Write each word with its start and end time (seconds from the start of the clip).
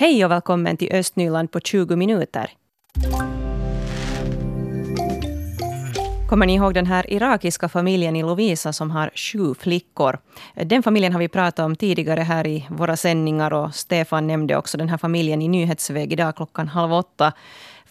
Hej 0.00 0.24
och 0.24 0.30
välkommen 0.30 0.76
till 0.76 0.92
Östnyland 0.92 1.50
på 1.50 1.60
20 1.60 1.96
minuter. 1.96 2.50
Kommer 6.28 6.46
ni 6.46 6.54
ihåg 6.54 6.74
den 6.74 6.86
här 6.86 7.12
irakiska 7.12 7.68
familjen 7.68 8.16
i 8.16 8.22
Lovisa 8.22 8.72
som 8.72 8.90
har 8.90 9.10
sju 9.14 9.54
flickor? 9.54 10.18
Den 10.54 10.82
familjen 10.82 11.12
har 11.12 11.18
vi 11.20 11.28
pratat 11.28 11.64
om 11.64 11.76
tidigare 11.76 12.20
här 12.20 12.46
i 12.46 12.66
våra 12.70 12.96
sändningar 12.96 13.52
och 13.52 13.74
Stefan 13.74 14.26
nämnde 14.26 14.56
också 14.56 14.78
den 14.78 14.88
här 14.88 14.98
familjen 14.98 15.42
i 15.42 15.48
Nyhetsväg 15.48 16.12
idag 16.12 16.36
klockan 16.36 16.68
halv 16.68 16.92
åtta. 16.92 17.32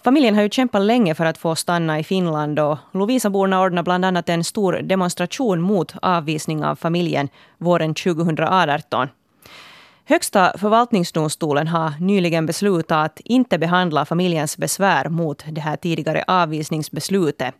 Familjen 0.04 0.36
har 0.36 0.42
ju 0.42 0.50
kämpat 0.50 0.82
länge 0.82 1.16
för 1.16 1.26
att 1.26 1.38
få 1.38 1.56
stanna 1.56 2.00
i 2.00 2.04
Finland 2.04 2.60
och 2.60 2.78
Lovisaborna 2.92 3.62
ordnade 3.62 3.84
bland 3.84 4.06
annat 4.06 4.30
en 4.30 4.44
stor 4.44 4.74
demonstration 4.74 5.62
mot 5.62 5.94
avvisning 6.02 6.66
av 6.66 6.76
familjen 6.76 7.30
våren 7.58 7.94
2018. 7.94 9.08
Högsta 10.10 10.58
förvaltningsdomstolen 10.58 11.68
har 11.68 11.92
nyligen 12.00 12.46
beslutat 12.46 13.06
att 13.06 13.20
inte 13.20 13.58
behandla 13.58 14.06
familjens 14.06 14.58
besvär 14.58 15.10
mot 15.10 15.46
det 15.52 15.62
här 15.62 15.76
tidigare 15.76 16.24
avvisningsbeslutet. 16.28 17.56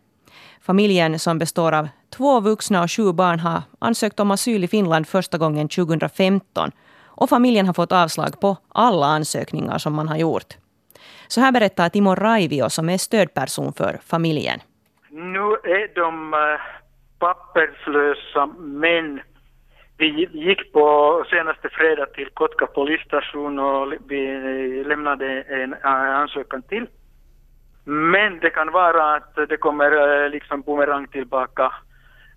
Familjen 0.60 1.18
som 1.18 1.38
består 1.38 1.72
av 1.74 1.88
två 2.16 2.40
vuxna 2.40 2.82
och 2.82 2.90
sju 2.90 3.12
barn 3.12 3.38
har 3.38 3.62
ansökt 3.78 4.20
om 4.20 4.30
asyl 4.30 4.64
i 4.64 4.68
Finland 4.68 5.08
första 5.08 5.38
gången 5.38 5.68
2015. 5.68 6.70
Och 7.06 7.28
familjen 7.28 7.66
har 7.66 7.74
fått 7.74 7.92
avslag 7.92 8.40
på 8.40 8.56
alla 8.68 9.06
ansökningar 9.06 9.78
som 9.78 9.94
man 9.94 10.08
har 10.08 10.16
gjort. 10.16 10.56
Så 11.28 11.40
här 11.40 11.52
berättar 11.52 11.88
Timo 11.88 12.14
Raivio 12.14 12.68
som 12.70 12.88
är 12.88 12.98
stödperson 12.98 13.72
för 13.72 13.98
familjen. 14.06 14.60
Nu 15.10 15.46
är 15.64 15.94
de 15.94 16.34
eh, 16.34 16.60
papperslösa 17.18 18.46
men 18.58 19.20
vi 19.98 20.28
gick 20.32 20.72
på 20.72 21.24
senaste 21.30 21.68
fredag 21.68 22.06
till 22.06 22.28
Kotka 22.34 22.66
polisstation 22.66 23.58
och 23.58 23.92
vi 24.08 24.84
lämnade 24.84 25.42
en 25.42 25.72
eh, 25.72 26.18
ansökan 26.20 26.62
till. 26.62 26.86
Men 27.84 28.38
det 28.38 28.50
kan 28.50 28.72
vara 28.72 29.14
att 29.14 29.34
det 29.48 29.56
kommer 29.56 29.90
eh, 30.24 30.30
liksom 30.30 30.62
bumerang 30.62 31.06
tillbaka. 31.06 31.72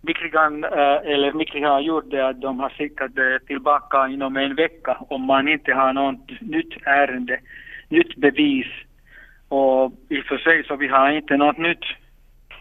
Mikrigan, 0.02 0.64
eh, 0.64 1.12
eller 1.14 1.34
Mikri 1.34 1.62
har 1.62 1.80
gjort 1.80 2.10
det 2.10 2.28
att 2.28 2.42
de 2.42 2.60
har 2.60 2.70
skickat 2.70 3.16
det 3.16 3.40
tillbaka 3.40 4.08
inom 4.08 4.38
en 4.38 4.56
vecka 4.56 4.98
om 5.10 5.22
man 5.22 5.48
inte 5.48 5.74
har 5.74 5.94
något 5.94 6.42
nytt 6.42 6.74
ärende, 6.86 7.40
nytt 7.90 8.16
bevis 8.16 8.68
och 9.50 9.92
i 10.10 10.22
och 10.22 10.26
för 10.26 10.38
sig 10.38 10.64
så 10.64 10.76
vi 10.76 10.88
har 10.88 11.10
inte 11.10 11.38
något 11.38 11.58
nytt. 11.58 11.86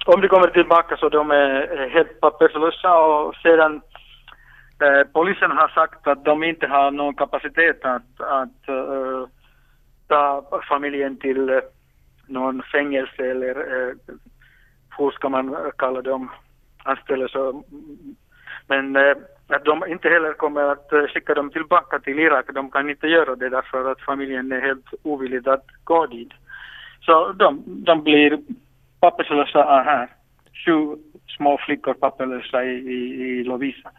Om 0.06 0.20
de 0.20 0.28
kommer 0.28 0.46
tillbaka 0.46 0.96
så 0.96 1.08
de 1.08 1.30
är 1.30 1.88
helt 1.88 2.20
papperslösa 2.20 2.98
och 2.98 3.34
sedan 3.34 3.80
eh, 4.82 5.02
polisen 5.12 5.50
har 5.50 5.68
sagt 5.68 6.06
att 6.06 6.24
de 6.24 6.42
inte 6.42 6.66
har 6.66 6.90
någon 6.90 7.14
kapacitet 7.14 7.84
att, 7.84 8.20
att 8.20 8.68
eh, 8.68 9.26
ta 10.08 10.44
familjen 10.68 11.16
till 11.16 11.48
eh, 11.48 11.60
någon 12.26 12.62
fängelse 12.62 13.30
eller 13.30 13.54
eh, 13.56 13.94
hur 14.98 15.10
ska 15.10 15.28
man 15.28 15.56
kalla 15.78 16.02
dem, 16.02 16.30
anställda. 16.84 17.28
Men 18.66 18.96
eh, 18.96 19.16
att 19.48 19.64
de 19.64 19.86
inte 19.86 20.08
heller 20.08 20.32
kommer 20.32 20.62
att 20.62 20.90
skicka 21.14 21.34
dem 21.34 21.50
tillbaka 21.50 21.98
till 21.98 22.18
Irak, 22.18 22.46
de 22.54 22.70
kan 22.70 22.90
inte 22.90 23.06
göra 23.06 23.36
det 23.36 23.48
därför 23.48 23.90
att 23.92 24.00
familjen 24.00 24.52
är 24.52 24.60
helt 24.60 24.86
ovillig 25.02 25.48
att 25.48 25.66
gå 25.84 26.06
dit. 26.06 26.32
Så 27.00 27.32
de, 27.32 27.62
de 27.66 28.02
blir 28.02 28.38
papperslösa 29.00 29.62
här. 29.62 30.08
Sju 30.64 30.96
små 31.36 31.58
flickor 31.58 31.94
papperslösa 31.94 32.64
i, 32.64 32.74
i, 32.74 32.98
i 33.22 33.44
Lovisa. 33.44 33.90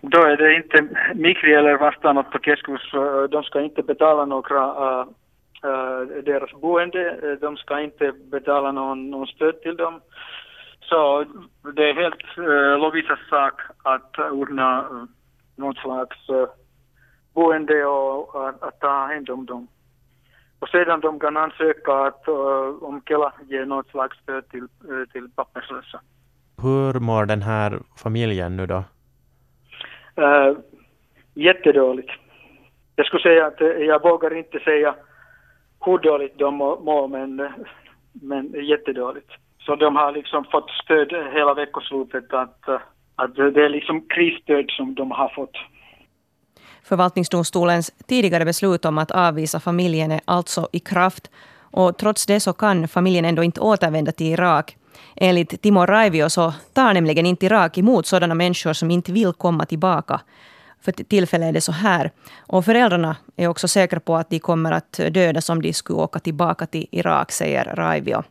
Då 0.00 0.18
är 0.22 0.36
det 0.36 0.54
inte 0.54 0.88
Mikri 1.14 1.54
eller 1.54 1.78
vastaanottokeskus, 1.78 2.94
eh, 2.94 3.22
de 3.22 3.42
ska 3.42 3.60
inte 3.60 3.82
betala 3.82 4.24
några 4.24 4.64
uh, 5.64 6.06
deras 6.24 6.52
boende, 6.60 7.36
de 7.40 7.56
ska 7.56 7.80
inte 7.80 8.12
betala 8.12 8.72
någon, 8.72 9.10
någon 9.10 9.26
stöd 9.26 9.62
till 9.62 9.76
dem. 9.76 10.00
Så 10.80 11.24
det 11.76 11.90
är 11.90 11.94
helt 11.94 12.38
uh, 12.38 12.78
Lovisas 12.78 13.18
sak 13.30 13.60
att 13.82 14.18
ordna 14.18 14.80
uh, 14.80 15.04
något 15.56 15.76
slags 15.78 16.28
uh, 16.30 16.46
boende 17.34 17.84
och 17.84 18.34
uh, 18.34 18.54
att 18.60 18.80
ta 18.80 19.06
hand 19.06 19.30
om 19.30 19.46
dem. 19.46 19.68
Och 20.58 20.68
sedan 20.68 21.00
de 21.00 21.20
kan 21.20 21.36
ansöka 21.36 21.92
att 21.92 22.24
uh, 22.28 22.82
om 22.82 23.02
Kela 23.08 23.32
ger 23.48 23.64
något 23.64 23.88
slags 23.88 24.18
stöd 24.18 24.48
till, 24.48 24.68
uh, 24.90 25.04
till 25.12 25.28
papperslösa. 25.36 26.00
Hur 26.62 27.00
mår 27.00 27.26
den 27.26 27.42
här 27.42 27.80
familjen 28.02 28.56
nu 28.56 28.66
då? 28.66 28.84
Äh, 30.20 30.56
jättedåligt. 31.34 32.10
Jag 32.96 33.06
skulle 33.06 33.22
säga 33.22 33.46
att 33.46 33.60
eh, 33.60 33.66
jag 33.66 34.02
vågar 34.02 34.36
inte 34.36 34.58
säga 34.58 34.94
hur 35.84 35.98
dåligt 35.98 36.38
de 36.38 36.54
mår, 36.54 37.08
men, 37.08 37.36
men 38.12 38.64
jättedåligt. 38.64 39.30
Så 39.58 39.76
de 39.76 39.96
har 39.96 40.12
liksom 40.12 40.44
fått 40.44 40.70
stöd 40.70 41.12
hela 41.34 41.54
veckoslutet 41.54 42.32
att, 42.32 42.68
eh, 42.68 42.80
att 43.16 43.34
det 43.34 43.64
är 43.64 43.68
liksom 43.68 44.08
krisstöd 44.08 44.70
som 44.70 44.94
de 44.94 45.10
har 45.10 45.28
fått. 45.28 45.56
Förvaltningsdomstolens 46.84 47.90
tidigare 48.08 48.44
beslut 48.44 48.84
om 48.84 48.98
att 48.98 49.10
avvisa 49.10 49.60
familjen 49.60 50.10
är 50.10 50.20
alltså 50.24 50.68
i 50.72 50.78
kraft. 50.78 51.30
Och 51.72 51.98
trots 51.98 52.26
det 52.26 52.40
så 52.40 52.52
kan 52.52 52.88
familjen 52.88 53.24
ändå 53.24 53.42
inte 53.42 53.60
återvända 53.60 54.12
till 54.12 54.26
Irak. 54.26 54.76
Enligt 55.16 55.62
Timo 55.62 55.86
Raivio 55.86 56.28
så 56.28 56.54
tar 56.72 56.94
nämligen 56.94 57.26
inte 57.26 57.46
Irak 57.46 57.78
emot 57.78 58.06
sådana 58.06 58.34
människor 58.34 58.72
som 58.72 58.90
inte 58.90 59.12
vill 59.12 59.32
komma 59.32 59.66
tillbaka. 59.66 60.20
För 60.80 60.92
tillfället 60.92 61.48
är 61.48 61.52
det 61.52 61.60
så 61.60 61.72
här. 61.72 62.10
Och 62.38 62.64
föräldrarna 62.64 63.16
är 63.36 63.48
också 63.48 63.68
säkra 63.68 64.00
på 64.00 64.16
att 64.16 64.30
de 64.30 64.38
kommer 64.38 64.72
att 64.72 64.92
dödas 65.10 65.50
om 65.50 65.62
de 65.62 65.72
skulle 65.72 65.98
åka 65.98 66.18
tillbaka 66.18 66.66
till 66.66 66.86
Irak, 66.90 67.32
säger 67.32 67.64
Raivio. 67.64 68.22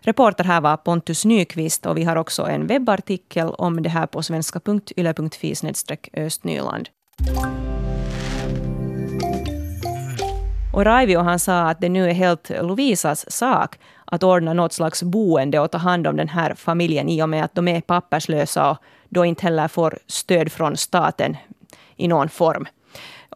Reporter 0.00 0.44
här 0.44 0.60
var 0.60 0.76
Pontus 0.76 1.24
Nyqvist 1.24 1.86
och 1.86 1.96
vi 1.96 2.04
har 2.04 2.16
också 2.16 2.42
en 2.42 2.66
webbartikel 2.66 3.48
om 3.48 3.82
det 3.82 3.88
här 3.88 4.06
på 4.06 4.22
svenska.yle.fi 4.22 5.54
östnyland. 6.16 6.88
Och 10.74 10.84
Raivio 10.84 11.20
han 11.20 11.38
sa 11.38 11.60
att 11.60 11.80
det 11.80 11.88
nu 11.88 12.10
är 12.10 12.14
helt 12.14 12.50
Lovisas 12.62 13.30
sak 13.30 13.78
att 14.04 14.22
ordna 14.22 14.52
något 14.52 14.72
slags 14.72 15.02
boende 15.02 15.60
och 15.60 15.70
ta 15.70 15.78
hand 15.78 16.06
om 16.06 16.16
den 16.16 16.28
här 16.28 16.54
familjen 16.54 17.08
i 17.08 17.22
och 17.22 17.28
med 17.28 17.44
att 17.44 17.54
de 17.54 17.68
är 17.68 17.80
papperslösa 17.80 18.70
och 18.70 18.76
då 19.08 19.24
inte 19.24 19.42
heller 19.42 19.68
får 19.68 19.98
stöd 20.06 20.52
från 20.52 20.76
staten 20.76 21.36
i 21.96 22.08
någon 22.08 22.28
form. 22.28 22.66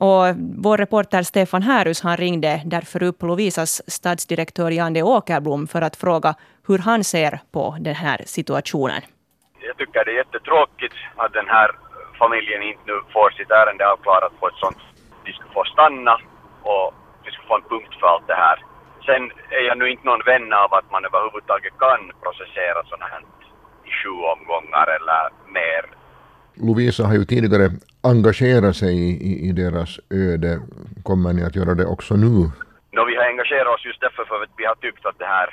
Och 0.00 0.24
vår 0.56 0.78
reporter 0.78 1.22
Stefan 1.22 1.62
Härus 1.62 2.02
han 2.02 2.16
ringde 2.16 2.62
därför 2.64 3.02
upp 3.02 3.22
Lovisas 3.22 3.82
stadsdirektör 3.90 4.70
Jan 4.70 4.92
de 4.92 5.02
Åkerblom 5.02 5.66
för 5.66 5.82
att 5.82 5.96
fråga 5.96 6.34
hur 6.68 6.78
han 6.78 7.04
ser 7.04 7.40
på 7.52 7.76
den 7.80 7.94
här 7.94 8.22
situationen. 8.26 9.02
Jag 9.60 9.76
tycker 9.76 10.04
det 10.04 10.10
är 10.10 10.16
jättetråkigt 10.16 10.94
att 11.16 11.32
den 11.32 11.48
här 11.48 11.70
familjen 12.18 12.62
inte 12.62 12.82
nu 12.86 13.00
får 13.12 13.30
sitt 13.30 13.50
ärende 13.50 13.90
avklarat 13.92 14.40
på 14.40 14.48
ett 14.48 14.54
sånt 14.54 14.78
de 15.28 15.32
ska 15.32 15.44
få 15.54 15.64
stanna 15.64 16.14
och 16.62 16.94
vi 17.24 17.30
ska 17.30 17.42
få 17.48 17.54
en 17.56 17.68
punkt 17.72 17.94
för 18.00 18.06
allt 18.06 18.26
det 18.26 18.34
här. 18.34 18.58
Sen 19.08 19.24
är 19.58 19.64
jag 19.70 19.78
nu 19.78 19.90
inte 19.90 20.06
någon 20.06 20.28
vän 20.32 20.52
av 20.52 20.74
att 20.74 20.90
man 20.94 21.04
överhuvudtaget 21.04 21.74
kan 21.78 22.00
processera 22.22 22.78
sådana 22.84 23.06
här 23.12 23.22
i 23.88 23.90
sju 23.98 24.14
omgångar 24.34 24.86
eller 24.96 25.22
mer. 25.58 25.82
Lovisa 26.66 27.02
har 27.06 27.14
ju 27.14 27.24
tidigare 27.24 27.66
engagerat 28.12 28.76
sig 28.76 28.94
i, 29.06 29.10
i, 29.30 29.32
i 29.48 29.50
deras 29.62 29.90
öde. 30.10 30.52
Kommer 31.08 31.32
ni 31.32 31.42
att 31.44 31.56
göra 31.60 31.74
det 31.80 31.86
också 31.94 32.14
nu? 32.14 32.34
No, 32.94 33.00
vi 33.10 33.14
har 33.16 33.24
engagerat 33.32 33.74
oss 33.74 33.84
just 33.90 34.00
därför 34.00 34.24
för 34.24 34.42
att 34.42 34.54
vi 34.60 34.64
har 34.70 34.74
tyckt 34.74 35.06
att 35.06 35.18
det 35.18 35.30
här 35.36 35.48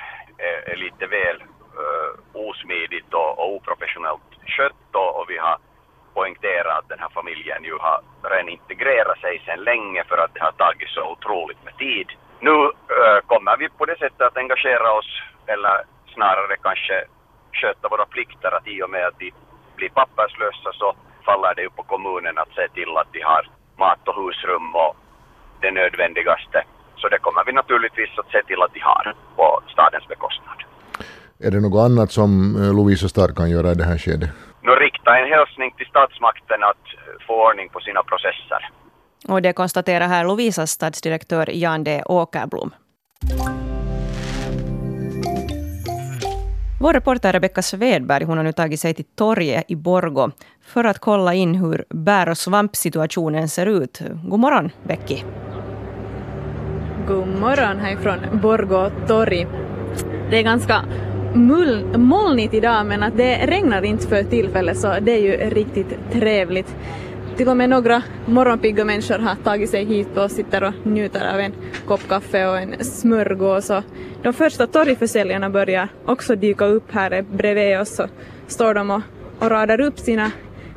är, 0.49 0.57
är 0.71 0.77
lite 0.85 1.05
väl 1.17 1.37
uh, 1.81 2.11
osmidigt 2.47 3.13
och, 3.21 3.31
och 3.39 3.55
oprofessionellt 3.55 4.29
skött 4.53 4.89
och, 5.01 5.11
och 5.19 5.25
vi 5.29 5.37
har 5.37 5.57
poängtera 6.13 6.69
att 6.77 6.89
den 6.89 6.99
här 7.03 7.11
familjen 7.19 7.63
ju 7.69 7.75
har 7.85 7.99
redan 8.31 8.49
integrerat 8.57 9.19
sig 9.25 9.41
sedan 9.45 9.63
länge 9.71 10.01
för 10.09 10.17
att 10.23 10.33
det 10.33 10.43
har 10.47 10.55
tagit 10.65 10.89
så 10.89 11.03
otroligt 11.13 11.63
med 11.65 11.77
tid. 11.77 12.09
Nu 12.39 12.51
äh, 12.51 13.19
kommer 13.25 13.57
vi 13.57 13.69
på 13.69 13.85
det 13.85 13.97
sättet 13.99 14.21
att 14.21 14.37
engagera 14.37 14.91
oss, 14.99 15.11
eller 15.47 15.83
snarare 16.13 16.55
kanske 16.61 17.03
sköta 17.53 17.89
våra 17.89 18.05
plikter 18.05 18.51
att 18.57 18.67
i 18.67 18.83
och 18.83 18.89
med 18.89 19.05
att 19.07 19.19
de 19.19 19.31
blir 19.75 19.89
papperslösa 19.89 20.69
så 20.73 20.95
faller 21.25 21.55
det 21.55 21.61
ju 21.61 21.69
på 21.69 21.83
kommunen 21.83 22.37
att 22.37 22.53
se 22.55 22.67
till 22.77 22.97
att 22.97 23.13
de 23.13 23.21
har 23.21 23.43
mat 23.77 24.07
och 24.07 24.15
husrum 24.15 24.75
och 24.75 24.95
det 25.61 25.71
nödvändigaste. 25.71 26.63
Så 26.95 27.09
det 27.09 27.19
kommer 27.19 27.43
vi 27.45 27.51
naturligtvis 27.51 28.19
att 28.19 28.31
se 28.31 28.43
till 28.43 28.61
att 28.61 28.73
de 28.73 28.79
har 28.79 29.13
på 29.35 29.61
stadens 29.73 30.07
bekostnad. 30.07 30.59
Är 31.39 31.51
det 31.51 31.61
något 31.61 31.85
annat 31.89 32.11
som 32.11 32.29
eh, 32.61 32.75
Lovisa 32.77 33.07
Stark 33.07 33.35
kan 33.37 33.49
göra 33.49 33.71
i 33.71 33.75
det 33.75 33.83
här 33.83 33.97
skedet? 33.97 34.29
nu 34.65 34.71
rikta 34.71 35.11
en 35.19 35.29
hälsning 35.35 35.69
till 35.77 35.91
statsmakten 35.93 36.63
att 36.71 36.85
få 37.27 37.33
ordning 37.47 37.69
på 37.69 37.79
sina 37.79 38.03
processer. 38.03 38.61
Och 39.27 39.41
det 39.41 39.53
konstaterar 39.53 40.07
här 40.07 40.25
Lovisas 40.25 40.71
stadsdirektör 40.71 41.49
Jan 41.53 41.83
D 41.83 42.03
Åkerblom. 42.05 42.73
Vår 46.79 46.93
reporter 46.93 47.33
Rebecka 47.33 47.61
Svedberg 47.61 48.23
hon 48.23 48.37
har 48.37 48.43
nu 48.43 48.51
tagit 48.51 48.79
sig 48.79 48.93
till 48.93 49.05
torget 49.15 49.65
i 49.67 49.75
Borgo 49.75 50.31
för 50.61 50.83
att 50.83 50.99
kolla 50.99 51.33
in 51.33 51.55
hur 51.55 51.85
bär 51.89 52.29
och 52.29 52.37
svampsituationen 52.37 53.49
ser 53.49 53.65
ut. 53.65 54.01
God 54.23 54.39
morgon, 54.39 54.71
Becky. 54.83 55.17
God 57.07 57.27
morgon 57.27 57.79
härifrån 57.79 58.39
Borgå 58.41 58.91
torg. 59.07 59.47
Det 60.29 60.37
är 60.37 60.43
ganska 60.43 60.81
mull, 61.33 61.97
molnigt 61.97 62.53
idag 62.53 62.85
men 62.85 63.03
att 63.03 63.17
det 63.17 63.45
regnar 63.45 63.85
inte 63.85 64.07
för 64.07 64.23
tillfället 64.23 64.77
så 64.77 64.95
det 65.01 65.11
är 65.11 65.21
ju 65.21 65.49
riktigt 65.49 65.97
trevligt. 66.11 66.75
Till 67.37 67.49
och 67.49 67.57
med 67.57 67.69
några 67.69 68.03
morgonpigga 68.25 68.85
människor 68.85 69.19
har 69.19 69.35
tagit 69.35 69.69
sig 69.69 69.85
hit 69.85 70.17
och 70.17 70.31
sitter 70.31 70.63
och 70.63 70.73
njuter 70.83 71.33
av 71.33 71.39
en 71.39 71.53
kopp 71.87 72.07
kaffe 72.09 72.47
och 72.47 72.59
en 72.59 72.83
smörgås. 72.83 73.69
Och 73.69 73.83
de 74.23 74.33
första 74.33 74.67
torgförsäljarna 74.67 75.49
börjar 75.49 75.87
också 76.05 76.35
dyka 76.35 76.65
upp 76.65 76.91
här 76.91 77.21
bredvid 77.21 77.79
oss. 77.79 77.95
Så 77.95 78.07
står 78.47 78.73
de 78.73 78.91
och, 78.91 79.01
och 79.39 79.49
radar 79.49 79.81
upp 79.81 79.99
sina, 79.99 80.31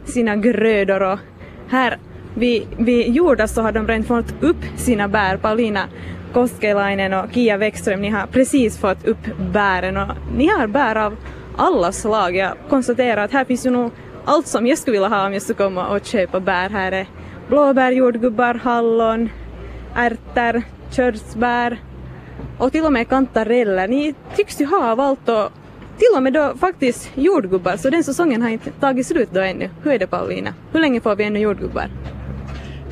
sina 0.04 0.36
grödor 0.36 1.02
och 1.02 1.18
här 1.68 1.98
vid, 2.34 2.66
vid 2.78 3.14
jorda 3.14 3.48
så 3.48 3.62
har 3.62 3.72
de 3.72 3.86
redan 3.86 4.04
fått 4.04 4.42
upp 4.42 4.64
sina 4.76 5.08
bär. 5.08 5.36
Paulina 5.36 5.84
Koskelainen 6.32 7.14
och 7.14 7.32
Kia 7.32 7.56
Wäckström, 7.56 8.00
ni 8.00 8.08
har 8.08 8.26
precis 8.26 8.78
fått 8.78 9.06
upp 9.06 9.36
bären 9.52 9.96
och 9.96 10.08
ni 10.36 10.46
har 10.46 10.66
bär 10.66 10.96
av 10.96 11.16
alla 11.56 11.92
slag. 11.92 12.36
Jag 12.36 12.52
konstaterar 12.68 13.24
att 13.24 13.32
här 13.32 13.44
finns 13.44 13.66
ju 13.66 13.70
nog 13.70 13.90
allt 14.28 14.46
som 14.46 14.66
jag 14.66 14.78
skulle 14.78 14.92
vilja 14.92 15.08
ha 15.08 15.26
om 15.26 15.32
jag 15.32 15.42
skulle 15.42 15.56
komma 15.56 15.88
och 15.88 16.04
köpa 16.04 16.40
bär. 16.40 16.70
Här 16.70 16.92
är 16.92 17.06
blåbär, 17.48 17.92
jordgubbar, 17.92 18.54
hallon, 18.54 19.30
ärtor, 19.94 20.62
körsbär 20.90 21.78
och 22.58 22.72
till 22.72 22.84
och 22.84 22.92
med 22.92 23.08
kantareller. 23.08 23.88
Ni 23.88 24.14
tycks 24.36 24.60
ju 24.60 24.66
ha 24.66 24.92
av 24.92 25.00
allt 25.00 25.28
och 25.28 25.52
till 25.98 26.16
och 26.16 26.22
med 26.22 26.32
då 26.32 26.54
faktiskt 26.60 27.10
jordgubbar, 27.14 27.76
så 27.76 27.90
den 27.90 28.04
säsongen 28.04 28.42
har 28.42 28.48
inte 28.48 28.70
tagit 28.70 29.06
slut 29.06 29.28
då 29.32 29.40
ännu. 29.40 29.70
Hur 29.82 29.92
är 29.92 29.98
det 29.98 30.06
Paulina? 30.06 30.54
Hur 30.72 30.80
länge 30.80 31.00
får 31.00 31.16
vi 31.16 31.24
ännu 31.24 31.38
jordgubbar? 31.38 31.90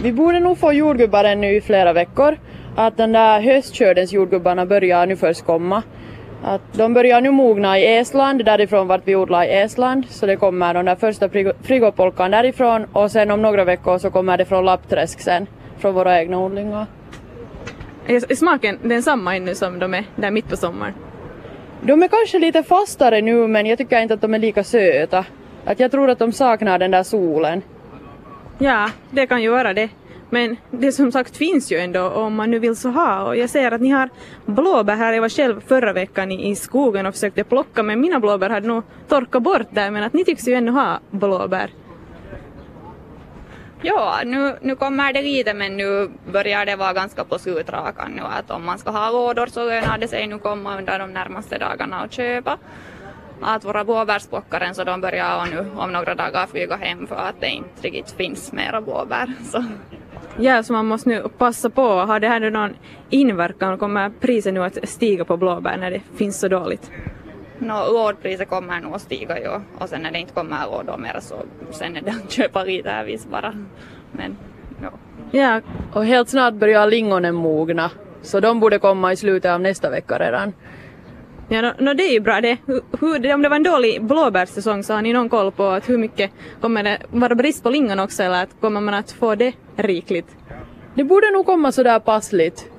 Vi 0.02 0.12
borde 0.12 0.40
nog 0.40 0.58
få 0.58 0.72
jordgubbar 0.72 1.24
ännu 1.24 1.56
i 1.56 1.60
flera 1.60 1.92
veckor. 1.92 2.38
Att 2.76 2.96
den 2.96 3.12
där 3.12 3.40
höstkördens 3.40 4.12
jordgubbarna 4.12 4.66
börjar 4.66 5.06
nu 5.06 5.16
först 5.16 5.44
komma. 5.46 5.82
Att 6.42 6.60
de 6.72 6.94
börjar 6.94 7.20
nu 7.20 7.30
mogna 7.30 7.78
i 7.78 7.96
Estland, 7.96 8.44
därifrån 8.44 8.86
vart 8.86 9.00
vi 9.04 9.16
odlar 9.16 9.44
i 9.44 9.50
Estland. 9.50 10.04
Så 10.08 10.26
det 10.26 10.36
kommer 10.36 10.74
de 10.74 10.84
där 10.84 10.96
första 10.96 11.28
frigopolkan 11.62 12.30
därifrån 12.30 12.86
och 12.92 13.10
sen 13.10 13.30
om 13.30 13.42
några 13.42 13.64
veckor 13.64 13.98
så 13.98 14.10
kommer 14.10 14.36
det 14.36 14.44
från 14.44 14.64
Lappträsk 14.64 15.20
sen, 15.20 15.46
från 15.78 15.94
våra 15.94 16.20
egna 16.20 16.38
odlingar. 16.38 16.86
Är 18.06 18.34
smaken 18.34 18.78
densamma 18.82 19.36
ännu 19.36 19.54
som 19.54 19.78
de 19.78 19.94
är 19.94 20.04
där 20.16 20.30
mitt 20.30 20.48
på 20.48 20.56
sommaren? 20.56 20.94
De 21.80 22.02
är 22.02 22.08
kanske 22.08 22.38
lite 22.38 22.62
fastare 22.62 23.20
nu 23.20 23.46
men 23.46 23.66
jag 23.66 23.78
tycker 23.78 24.00
inte 24.00 24.14
att 24.14 24.20
de 24.20 24.34
är 24.34 24.38
lika 24.38 24.64
söta. 24.64 25.24
Att 25.64 25.80
jag 25.80 25.90
tror 25.90 26.10
att 26.10 26.18
de 26.18 26.32
saknar 26.32 26.78
den 26.78 26.90
där 26.90 27.02
solen. 27.02 27.62
Ja, 28.58 28.90
det 29.10 29.26
kan 29.26 29.42
ju 29.42 29.50
vara 29.50 29.72
det. 29.72 29.88
Men 30.30 30.56
det 30.70 30.92
som 30.92 31.12
sagt 31.12 31.36
finns 31.36 31.72
ju 31.72 31.78
ändå 31.78 32.08
om 32.08 32.34
man 32.34 32.50
nu 32.50 32.58
vill 32.58 32.76
så 32.76 32.88
ha. 32.88 33.22
Och 33.22 33.36
jag 33.36 33.50
ser 33.50 33.72
att 33.72 33.80
ni 33.80 33.88
har 33.88 34.10
blåbär 34.46 34.96
här. 34.96 35.12
Jag 35.12 35.20
var 35.20 35.28
själv 35.28 35.60
förra 35.60 35.92
veckan 35.92 36.32
i, 36.32 36.50
i 36.50 36.56
skogen 36.56 37.06
och 37.06 37.14
försökte 37.14 37.44
plocka 37.44 37.82
men 37.82 38.00
mina 38.00 38.20
blåbär 38.20 38.50
hade 38.50 38.68
nog 38.68 38.82
torkat 39.08 39.42
bort 39.42 39.66
där. 39.70 39.90
Men 39.90 40.02
att 40.02 40.12
ni 40.12 40.24
tycks 40.24 40.48
ju 40.48 40.54
ännu 40.54 40.70
ha 40.70 41.00
blåbär. 41.10 41.70
Ja, 43.82 44.20
nu, 44.24 44.56
nu 44.60 44.76
kommer 44.76 45.12
det 45.12 45.22
lite 45.22 45.54
men 45.54 45.76
nu 45.76 46.10
börjar 46.32 46.66
det 46.66 46.76
vara 46.76 46.92
ganska 46.92 47.24
på 47.24 47.38
slutrakan 47.38 48.12
nu 48.12 48.22
att 48.22 48.50
om 48.50 48.64
man 48.64 48.78
ska 48.78 48.90
ha 48.90 49.10
lådor 49.10 49.46
så 49.46 49.64
lönar 49.64 49.98
det 49.98 50.08
sig 50.08 50.26
nu 50.26 50.38
komma 50.38 50.78
under 50.78 50.98
de 50.98 51.12
närmaste 51.12 51.58
dagarna 51.58 52.04
och 52.04 52.12
köpa. 52.12 52.58
Att 53.40 53.64
våra 53.64 53.84
blåbärsplockare 53.84 54.74
så 54.74 54.84
de 54.84 55.00
börjar 55.00 55.46
nu 55.46 55.66
om 55.76 55.92
några 55.92 56.14
dagar 56.14 56.46
flyga 56.46 56.76
hem 56.76 57.06
för 57.06 57.16
att 57.16 57.40
det 57.40 57.48
inte 57.48 57.82
riktigt 57.82 58.16
finns 58.16 58.52
mera 58.52 58.80
blåbär. 58.80 59.32
Så. 59.44 59.64
Ja, 60.38 60.62
så 60.62 60.72
man 60.72 60.86
måste 60.86 61.08
nu 61.08 61.28
passa 61.38 61.70
på. 61.70 61.82
Har 61.82 62.20
det 62.20 62.28
här 62.28 62.50
någon 62.50 62.76
inverkan? 63.10 63.78
Kommer 63.78 64.10
priset 64.20 64.54
nu 64.54 64.64
att 64.64 64.88
stiga 64.88 65.24
på 65.24 65.36
blåbär 65.36 65.76
när 65.76 65.90
det 65.90 66.00
finns 66.16 66.40
så 66.40 66.48
dåligt? 66.48 66.90
No, 67.58 67.92
lådpriset 67.92 68.48
kommer 68.48 68.80
nog 68.80 68.94
att 68.94 69.02
stiga 69.02 69.38
ju 69.38 69.48
och 69.78 69.88
sen 69.88 70.02
när 70.02 70.10
det 70.10 70.18
inte 70.18 70.32
kommer 70.32 70.66
lådor 70.66 70.96
mer 70.96 71.18
så 71.20 71.34
sen 71.70 71.96
är 71.96 72.00
det 72.00 72.10
att 72.10 72.32
köpa 72.32 72.64
lite 72.64 72.90
här 72.90 73.04
vis 73.04 73.26
bara. 73.30 73.54
Men 74.12 74.36
ja. 74.82 74.90
Ja, 75.30 75.60
och 75.92 76.04
helt 76.04 76.28
snart 76.28 76.54
börjar 76.54 76.86
lingonen 76.86 77.34
mogna 77.34 77.90
så 78.22 78.40
de 78.40 78.60
borde 78.60 78.78
komma 78.78 79.12
i 79.12 79.16
slutet 79.16 79.50
av 79.50 79.60
nästa 79.60 79.90
vecka 79.90 80.18
redan. 80.18 80.52
Ja, 81.48 81.62
no, 81.62 81.72
no, 81.78 81.94
det 81.94 82.02
är 82.02 82.12
ju 82.12 82.20
bra 82.20 82.40
det. 82.40 82.56
Hur, 83.00 83.34
om 83.34 83.42
det 83.42 83.48
var 83.48 83.56
en 83.56 83.62
dålig 83.62 84.04
blåbärssäsong 84.04 84.82
så 84.82 84.94
har 84.94 85.02
ni 85.02 85.12
någon 85.12 85.28
koll 85.28 85.52
på 85.52 85.64
att 85.64 85.88
hur 85.88 85.98
mycket 85.98 86.30
kommer 86.60 86.82
det 86.82 86.98
vara 87.10 87.34
brist 87.34 87.62
på 87.62 87.70
lingon 87.70 88.00
också 88.00 88.22
eller 88.22 88.42
att 88.42 88.60
kommer 88.60 88.80
man 88.80 88.94
att 88.94 89.12
få 89.12 89.34
det 89.34 89.52
rikligt? 89.76 90.26
Det 90.94 91.04
borde 91.04 91.30
nog 91.30 91.46
komma 91.46 91.72
sådär 91.72 91.98
passligt. 91.98 92.70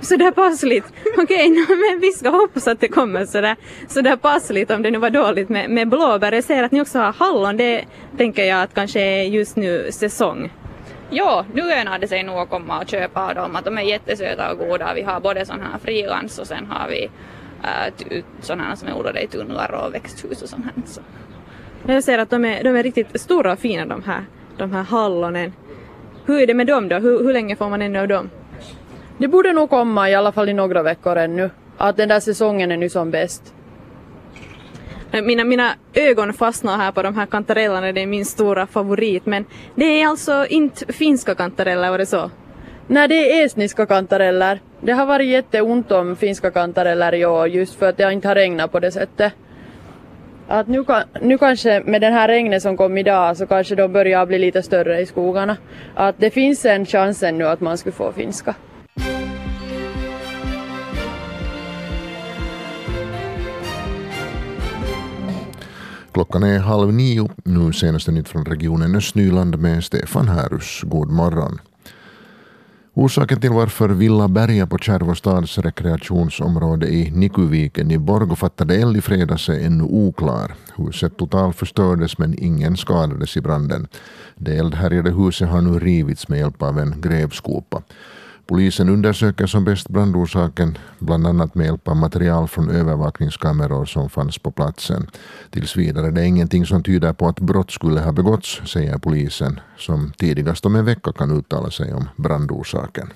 Sådär 0.00 0.30
passligt? 0.30 0.84
Okej, 1.18 1.22
okay, 1.24 1.48
no, 1.48 1.90
men 1.90 2.00
vi 2.00 2.12
ska 2.12 2.28
hoppas 2.28 2.68
att 2.68 2.80
det 2.80 2.88
kommer 2.88 3.26
sådär, 3.26 3.56
sådär 3.88 4.16
passligt 4.16 4.70
om 4.70 4.82
det 4.82 4.90
nu 4.90 4.98
var 4.98 5.10
dåligt 5.10 5.48
med, 5.48 5.70
med 5.70 5.88
blåbär. 5.88 6.32
Jag 6.32 6.44
ser 6.44 6.62
att 6.62 6.72
ni 6.72 6.80
också 6.80 6.98
har 6.98 7.12
hallon, 7.12 7.56
det 7.56 7.84
tänker 8.16 8.44
jag 8.44 8.62
att 8.62 8.74
kanske 8.74 9.00
är 9.00 9.22
just 9.22 9.56
nu 9.56 9.92
säsong. 9.92 10.50
Ja, 11.10 11.44
nu 11.54 11.62
lönar 11.62 11.98
det 11.98 12.08
sig 12.08 12.22
nog 12.22 12.38
att 12.38 12.50
komma 12.50 12.80
och 12.80 12.88
köpa 12.88 13.34
dem, 13.34 13.56
att 13.56 13.64
de 13.64 13.78
är 13.78 13.82
jättesöta 13.82 14.52
och 14.52 14.58
goda. 14.58 14.94
Vi 14.94 15.02
har 15.02 15.20
både 15.20 15.46
sådana 15.46 15.64
här 15.64 15.78
frilans 15.78 16.38
och 16.38 16.46
sen 16.46 16.66
har 16.66 16.88
vi 16.88 17.10
äh, 17.64 18.24
sådana 18.40 18.76
som 18.76 18.88
är 18.88 18.98
odlade 18.98 19.22
i 19.22 19.26
tunnlar 19.26 19.72
och 19.72 19.94
växthus 19.94 20.42
och 20.42 20.48
sånt 20.48 20.64
här. 20.64 20.72
Så. 20.86 21.00
Jag 21.86 22.04
ser 22.04 22.18
att 22.18 22.30
de 22.30 22.44
är, 22.44 22.64
de 22.64 22.76
är 22.76 22.82
riktigt 22.82 23.20
stora 23.20 23.52
och 23.52 23.58
fina 23.58 23.86
de 23.86 24.02
här, 24.02 24.24
de 24.56 24.72
här 24.72 24.82
hallonen. 24.82 25.52
Hur 26.26 26.42
är 26.42 26.46
det 26.46 26.54
med 26.54 26.66
dem 26.66 26.88
då? 26.88 26.96
Hur, 26.96 27.24
hur 27.24 27.32
länge 27.32 27.56
får 27.56 27.70
man 27.70 27.82
ännu 27.82 27.98
av 27.98 28.08
dem? 28.08 28.30
Det 29.18 29.28
borde 29.28 29.52
nog 29.52 29.70
komma 29.70 30.10
i 30.10 30.14
alla 30.14 30.32
fall 30.32 30.48
i 30.48 30.52
några 30.52 30.82
veckor 30.82 31.16
ännu. 31.16 31.50
Att 31.76 31.96
den 31.96 32.08
där 32.08 32.20
säsongen 32.20 32.72
är 32.72 32.76
nu 32.76 32.88
som 32.88 33.10
bäst. 33.10 33.54
Mina, 35.22 35.44
mina 35.44 35.74
ögon 35.92 36.32
fastnar 36.32 36.76
här 36.76 36.92
på 36.92 37.02
de 37.02 37.14
här 37.14 37.26
kantarellerna, 37.26 37.92
det 37.92 38.02
är 38.02 38.06
min 38.06 38.24
stora 38.24 38.66
favorit. 38.66 39.26
Men 39.26 39.44
det 39.74 39.84
är 39.84 40.06
alltså 40.06 40.46
inte 40.46 40.92
finska 40.92 41.34
kantareller, 41.34 41.90
var 41.90 41.98
det 41.98 42.06
så? 42.06 42.30
Nej, 42.86 43.08
det 43.08 43.14
är 43.14 43.46
estniska 43.46 43.86
kantareller. 43.86 44.60
Det 44.80 44.92
har 44.92 45.06
varit 45.06 45.28
jätteont 45.28 45.92
om 45.92 46.16
finska 46.16 46.50
kantareller 46.50 47.14
i 47.14 47.24
år 47.24 47.48
just 47.48 47.74
för 47.74 47.88
att 47.88 47.96
det 47.96 48.12
inte 48.12 48.28
har 48.28 48.34
regnat 48.34 48.72
på 48.72 48.80
det 48.80 48.92
sättet. 48.92 49.32
Att 50.48 50.68
nu, 50.68 50.84
nu 51.20 51.38
kanske 51.38 51.82
med 51.86 52.00
den 52.00 52.12
här 52.12 52.28
regnet 52.28 52.62
som 52.62 52.76
kom 52.76 52.98
idag 52.98 53.36
så 53.36 53.46
kanske 53.46 53.74
de 53.74 53.92
börjar 53.92 54.26
bli 54.26 54.38
lite 54.38 54.62
större 54.62 55.00
i 55.00 55.06
skogarna. 55.06 55.56
Att 55.94 56.14
det 56.18 56.30
finns 56.30 56.64
en 56.64 56.86
chans 56.86 57.22
ännu 57.22 57.46
att 57.46 57.60
man 57.60 57.78
skulle 57.78 57.92
få 57.92 58.12
finska. 58.12 58.54
Klockan 66.12 66.42
är 66.42 66.58
halv 66.58 66.92
nio. 66.92 67.30
Nu 67.44 67.72
senaste 67.72 68.12
nytt 68.12 68.28
från 68.28 68.44
regionen 68.44 68.96
Östnyland 68.96 69.58
med 69.58 69.84
Stefan 69.84 70.28
Härus. 70.28 70.82
God 70.82 71.10
morgon. 71.10 71.58
Orsaken 72.96 73.40
till 73.40 73.50
varför 73.50 73.88
Villa 73.88 74.28
Berga 74.28 74.66
på 74.66 74.78
Kärvostads 74.78 75.58
rekreationsområde 75.58 76.88
i 76.88 77.10
Nikuviken 77.10 77.90
i 77.90 77.98
Borgå 77.98 78.36
fattade 78.36 78.76
eld 78.76 78.96
i 78.96 79.00
fredags 79.00 79.48
är 79.48 79.66
ännu 79.66 79.84
oklar. 79.84 80.54
Huset 80.76 81.16
totalförstördes 81.16 82.18
men 82.18 82.38
ingen 82.38 82.76
skadades 82.76 83.36
i 83.36 83.40
branden. 83.40 83.88
Det 84.36 84.56
eldhärjade 84.56 85.10
huset 85.10 85.48
har 85.48 85.60
nu 85.60 85.78
rivits 85.78 86.28
med 86.28 86.38
hjälp 86.38 86.62
av 86.62 86.78
en 86.78 87.00
grävskopa. 87.00 87.82
Polisen 88.46 88.88
undersöker 88.88 89.46
som 89.46 89.64
bäst 89.64 89.88
brandorsaken, 89.88 90.78
bland 90.98 91.26
annat 91.26 91.54
med 91.54 91.66
hjälp 91.66 91.88
av 91.88 91.96
material 91.96 92.48
från 92.48 92.70
övervakningskameror 92.70 93.84
som 93.84 94.10
fanns 94.10 94.38
på 94.38 94.50
platsen. 94.50 95.06
Tills 95.50 95.76
vidare 95.76 96.06
är 96.06 96.10
det 96.10 96.26
ingenting 96.26 96.66
som 96.66 96.82
tyder 96.82 97.12
på 97.12 97.28
att 97.28 97.40
brott 97.40 97.70
skulle 97.70 98.00
ha 98.00 98.12
begåtts, 98.12 98.60
säger 98.64 98.98
polisen, 98.98 99.60
som 99.78 100.12
tidigast 100.18 100.66
om 100.66 100.76
en 100.76 100.84
vecka 100.84 101.12
kan 101.12 101.38
uttala 101.38 101.70
sig 101.70 101.94
om 101.94 102.08
brandorsaken. 102.16 103.10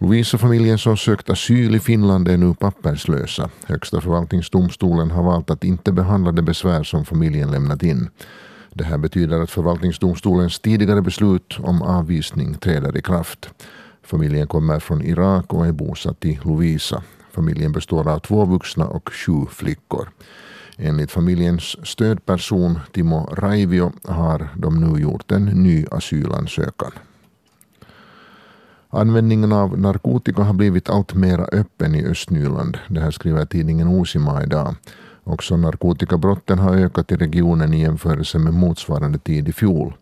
Lovisa-familjen 0.00 0.78
som 0.78 0.96
sökt 0.96 1.30
asyl 1.30 1.74
i 1.74 1.80
Finland 1.80 2.28
är 2.28 2.36
nu 2.36 2.54
papperslösa. 2.54 3.50
Högsta 3.66 4.00
förvaltningsdomstolen 4.00 5.10
har 5.10 5.22
valt 5.22 5.50
att 5.50 5.64
inte 5.64 5.92
behandla 5.92 6.32
det 6.32 6.42
besvär 6.42 6.82
som 6.82 7.04
familjen 7.04 7.50
lämnat 7.50 7.82
in. 7.82 8.10
Det 8.74 8.84
här 8.84 8.98
betyder 8.98 9.40
att 9.40 9.50
förvaltningsdomstolens 9.50 10.60
tidigare 10.60 11.02
beslut 11.02 11.58
om 11.58 11.82
avvisning 11.82 12.54
träder 12.54 12.96
i 12.96 13.02
kraft. 13.02 13.50
Familjen 14.02 14.46
kommer 14.46 14.80
från 14.80 15.02
Irak 15.02 15.52
och 15.52 15.66
är 15.66 15.72
bosatt 15.72 16.24
i 16.24 16.40
Lovisa. 16.44 17.02
Familjen 17.32 17.72
består 17.72 18.08
av 18.08 18.18
två 18.18 18.44
vuxna 18.44 18.86
och 18.86 19.12
sju 19.12 19.46
flickor. 19.50 20.08
Enligt 20.76 21.10
familjens 21.10 21.86
stödperson 21.86 22.80
Timo 22.92 23.28
Raivio 23.32 23.92
har 24.04 24.48
de 24.56 24.80
nu 24.80 25.00
gjort 25.00 25.32
en 25.32 25.44
ny 25.44 25.86
asylansökan. 25.90 26.92
Användningen 28.88 29.52
av 29.52 29.78
narkotika 29.78 30.42
har 30.42 30.52
blivit 30.54 30.90
allt 30.90 31.14
mera 31.14 31.44
öppen 31.44 31.94
i 31.94 32.06
Östnyland. 32.06 32.78
Det 32.88 33.00
här 33.00 33.10
skriver 33.10 33.44
tidningen 33.44 33.88
Osima 33.88 34.42
idag. 34.42 34.74
Också 35.24 35.56
narkotikabrotten 35.56 36.58
har 36.58 36.76
ökat 36.76 37.12
i 37.12 37.16
regionen 37.16 37.74
i 37.74 37.80
jämförelse 37.80 38.38
med 38.38 38.54
motsvarande 38.54 39.18
tid 39.18 39.48
i 39.48 39.52
fjol. 39.52 39.94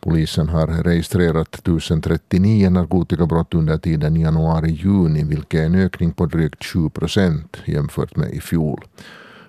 Polisen 0.00 0.48
har 0.48 0.66
registrerat 0.66 1.54
1039 1.54 2.70
narkotikabrott 2.70 3.54
under 3.54 3.78
tiden 3.78 4.16
januari-juni, 4.16 5.24
vilket 5.24 5.60
är 5.60 5.64
en 5.64 5.74
ökning 5.74 6.12
på 6.12 6.26
drygt 6.26 6.64
7 6.64 6.90
procent 6.90 7.56
jämfört 7.64 8.16
med 8.16 8.30
i 8.32 8.40
fjol. 8.40 8.84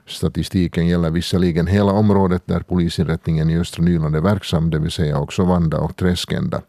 Statistiken 0.07 0.87
gäller 0.87 1.09
visserligen 1.09 1.67
hela 1.67 1.91
området 1.91 2.41
där 2.45 2.59
polisinrättningen 2.59 3.49
i 3.49 3.59
östra 3.59 3.83
Nyland 3.83 4.15
är 4.15 4.21
verksam, 4.21 4.69
det 4.69 4.79
vill 4.79 4.91
säga 4.91 5.19
också 5.19 5.45
Vanda 5.45 5.79
och 5.79 5.95
Träskända. 5.95 6.61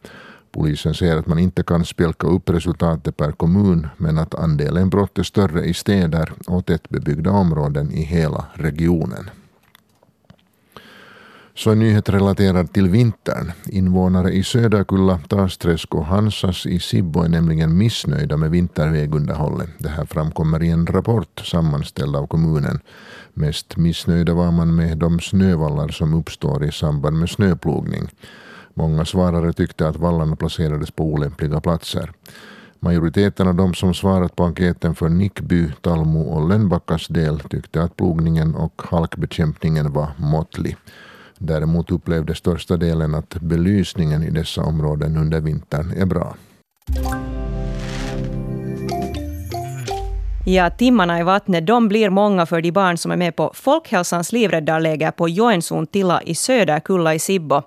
Polisen 0.52 0.94
säger 0.94 1.16
att 1.16 1.26
man 1.26 1.38
inte 1.38 1.62
kan 1.62 1.84
spjälka 1.84 2.26
upp 2.26 2.50
resultatet 2.50 3.16
per 3.16 3.32
kommun, 3.32 3.86
men 3.96 4.18
att 4.18 4.34
andelen 4.34 4.90
brott 4.90 5.18
är 5.18 5.22
större 5.22 5.64
i 5.64 5.74
städer 5.74 6.32
och 6.46 6.66
tättbebyggda 6.66 7.30
områden 7.30 7.92
i 7.92 8.02
hela 8.02 8.46
regionen. 8.54 9.30
Så 11.54 11.70
en 11.70 11.78
nyhet 11.78 12.08
relaterad 12.08 12.72
till 12.72 12.88
vintern. 12.88 13.52
Invånare 13.66 14.32
i 14.32 14.42
Söderkulla, 14.42 15.20
Tasträsk 15.28 15.94
och 15.94 16.04
Hansas 16.04 16.66
i 16.66 16.80
Sibbo 16.80 17.22
är 17.22 17.28
nämligen 17.28 17.78
missnöjda 17.78 18.36
med 18.36 18.50
vintervägunderhållet. 18.50 19.68
Det 19.78 19.88
här 19.88 20.04
framkommer 20.04 20.62
i 20.62 20.68
en 20.70 20.86
rapport 20.86 21.40
sammanställd 21.44 22.16
av 22.16 22.26
kommunen. 22.26 22.80
Mest 23.34 23.76
missnöjda 23.76 24.34
var 24.34 24.50
man 24.50 24.74
med 24.74 24.98
de 24.98 25.20
snövallar 25.20 25.88
som 25.88 26.14
uppstår 26.14 26.64
i 26.64 26.72
samband 26.72 27.18
med 27.18 27.30
snöplogning. 27.30 28.08
Många 28.74 29.04
svarare 29.04 29.52
tyckte 29.52 29.88
att 29.88 29.96
vallarna 29.96 30.36
placerades 30.36 30.90
på 30.90 31.04
olämpliga 31.04 31.60
platser. 31.60 32.10
Majoriteten 32.80 33.48
av 33.48 33.54
de 33.54 33.74
som 33.74 33.94
svarat 33.94 34.36
på 34.36 34.44
enkäten 34.44 34.94
för 34.94 35.08
Nickby, 35.08 35.72
Talmo 35.80 36.20
och 36.20 36.48
Lönnbackas 36.48 37.08
del 37.08 37.40
tyckte 37.40 37.82
att 37.82 37.96
plogningen 37.96 38.54
och 38.54 38.82
halkbekämpningen 38.84 39.92
var 39.92 40.08
måttlig. 40.16 40.76
Däremot 41.38 41.90
upplevde 41.90 42.34
största 42.34 42.76
delen 42.76 43.14
att 43.14 43.34
belysningen 43.40 44.22
i 44.22 44.30
dessa 44.30 44.62
områden 44.62 45.16
under 45.16 45.40
vintern 45.40 45.92
är 45.96 46.06
bra. 46.06 46.36
Ja, 50.46 50.70
timmarna 50.70 51.20
i 51.20 51.22
vattnet 51.22 51.66
de 51.66 51.88
blir 51.88 52.10
många 52.10 52.46
för 52.46 52.60
de 52.60 52.72
barn 52.72 52.98
som 52.98 53.10
är 53.10 53.16
med 53.16 53.36
på 53.36 53.50
Folkhälsans 53.54 54.32
livräddarläger 54.32 55.10
på 55.10 55.28
Joensuun 55.28 55.86
Tilla 55.86 56.22
i 56.22 56.34
Söderkulla 56.34 57.14
i 57.14 57.18
Sibbo. 57.18 57.62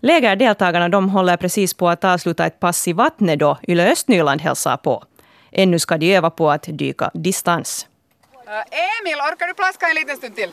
Lägerdeltagarna 0.00 0.88
de 0.88 1.08
håller 1.08 1.36
precis 1.36 1.74
på 1.74 1.88
att 1.88 2.04
avsluta 2.04 2.46
ett 2.46 2.60
pass 2.60 2.88
i 2.88 2.92
vattnet 2.92 3.38
då 3.38 3.58
Yle 3.68 3.92
Östnyland 3.92 4.40
hälsar 4.40 4.76
på. 4.76 5.04
Ännu 5.52 5.78
ska 5.78 5.96
de 5.98 6.14
öva 6.14 6.30
på 6.30 6.50
att 6.50 6.66
dyka 6.68 7.10
distans. 7.14 7.86
Uh, 8.34 8.52
Emil, 8.52 9.20
orkar 9.20 9.46
du 9.46 9.54
plaska 9.54 9.86
en 9.88 9.94
liten 9.94 10.16
stund 10.16 10.36
till? 10.36 10.52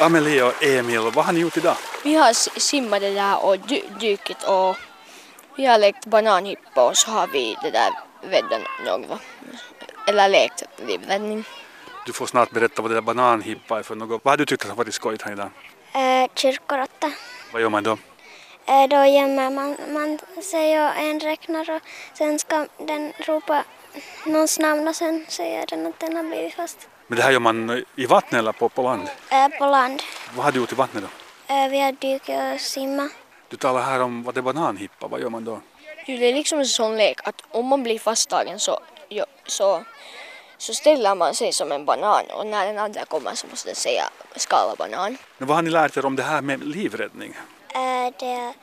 Amelie 0.00 0.42
och 0.42 0.62
Emil, 0.62 1.00
vad 1.00 1.24
har 1.24 1.32
ni 1.32 1.40
gjort 1.40 1.56
idag? 1.56 1.76
Vi 2.04 2.14
har 2.14 2.60
simmat 2.60 3.00
det 3.00 3.14
där 3.14 3.44
och 3.44 3.58
dy 3.58 3.80
dykit 4.00 4.42
och 4.42 4.76
vi 5.56 5.66
har 5.66 5.78
lekt 5.78 6.06
bananhippa 6.06 6.88
och 6.88 6.96
så 6.96 7.10
har 7.10 7.26
vi 7.26 7.56
det 7.62 7.70
där 7.70 7.90
räddat 8.30 8.60
några. 8.84 9.18
Eller 10.08 10.28
lekt 10.28 10.62
livräddning. 10.86 11.44
Du 12.06 12.12
får 12.12 12.26
snart 12.26 12.50
berätta 12.50 12.82
vad 12.82 12.90
det 12.90 12.94
där 12.94 13.00
bananhippa 13.00 13.78
är 13.78 13.82
för 13.82 13.94
något. 13.94 14.24
Vad 14.24 14.32
har 14.32 14.36
du 14.36 14.44
tyckt 14.44 14.68
har 14.68 14.74
varit 14.74 14.94
skojigt 14.94 15.22
här 15.22 15.32
idag? 15.32 15.50
Äh, 15.94 16.30
kyrkoråtta. 16.34 17.12
Vad 17.52 17.62
gör 17.62 17.68
man 17.68 17.82
då? 17.82 17.98
Äh, 18.66 18.88
då 18.88 19.04
gömmer 19.04 19.50
man, 19.50 19.76
man 19.88 20.18
sig 20.42 20.80
och 20.80 20.96
en 20.96 21.20
räknar 21.20 21.70
och 21.70 21.80
sen 22.18 22.38
ska 22.38 22.66
den 22.78 23.12
ropa 23.18 23.64
någons 24.26 24.58
namn 24.58 24.88
och 24.88 24.96
sen 24.96 25.26
säger 25.28 25.66
den 25.66 25.86
att 25.86 26.00
den 26.00 26.16
har 26.16 26.22
blivit 26.22 26.54
fast. 26.54 26.88
Men 27.06 27.16
det 27.16 27.22
här 27.22 27.30
gör 27.30 27.40
man 27.40 27.84
i 27.96 28.06
vattnet 28.06 28.38
eller 28.38 28.52
på, 28.52 28.68
på 28.68 28.82
land? 28.82 29.08
Äh, 29.30 29.58
på 29.58 29.66
land. 29.66 30.02
Vad 30.34 30.44
har 30.44 30.52
du 30.52 30.58
gjort 30.58 30.72
i 30.72 30.74
vattnet 30.74 31.04
då? 31.04 31.54
Äh, 31.54 31.68
vi 31.68 31.80
har 31.80 31.92
dykit 31.92 32.54
och 32.54 32.60
simmat. 32.60 33.10
Du 33.48 33.56
talar 33.56 33.82
här 33.82 34.00
om 34.00 34.22
vad 34.22 34.34
det 34.34 34.40
är 34.40 34.42
bananhippa, 34.42 35.08
vad 35.08 35.20
gör 35.20 35.30
man 35.30 35.44
då? 35.44 35.60
Jo, 36.06 36.18
det 36.18 36.26
är 36.26 36.34
liksom 36.34 36.58
en 36.58 36.66
sån 36.66 36.96
lek 36.96 37.28
att 37.28 37.42
om 37.50 37.66
man 37.66 37.82
blir 37.82 37.98
fasttagen 37.98 38.58
så, 38.58 38.80
jo, 39.08 39.24
så, 39.46 39.84
så 40.58 40.74
ställer 40.74 41.14
man 41.14 41.34
sig 41.34 41.52
som 41.52 41.72
en 41.72 41.84
banan 41.84 42.24
och 42.30 42.46
när 42.46 42.66
den 42.66 42.78
andra 42.78 43.04
kommer 43.04 43.34
så 43.34 43.46
måste 43.46 43.68
den 43.68 43.76
säga 43.76 44.10
skala 44.36 44.74
banan. 44.76 45.18
Men 45.38 45.48
vad 45.48 45.56
har 45.56 45.62
ni 45.62 45.70
lärt 45.70 45.96
er 45.96 46.06
om 46.06 46.16
det 46.16 46.22
här 46.22 46.42
med 46.42 46.64
livräddning? 46.64 47.36
Äh, 47.74 48.12
det 48.18 48.54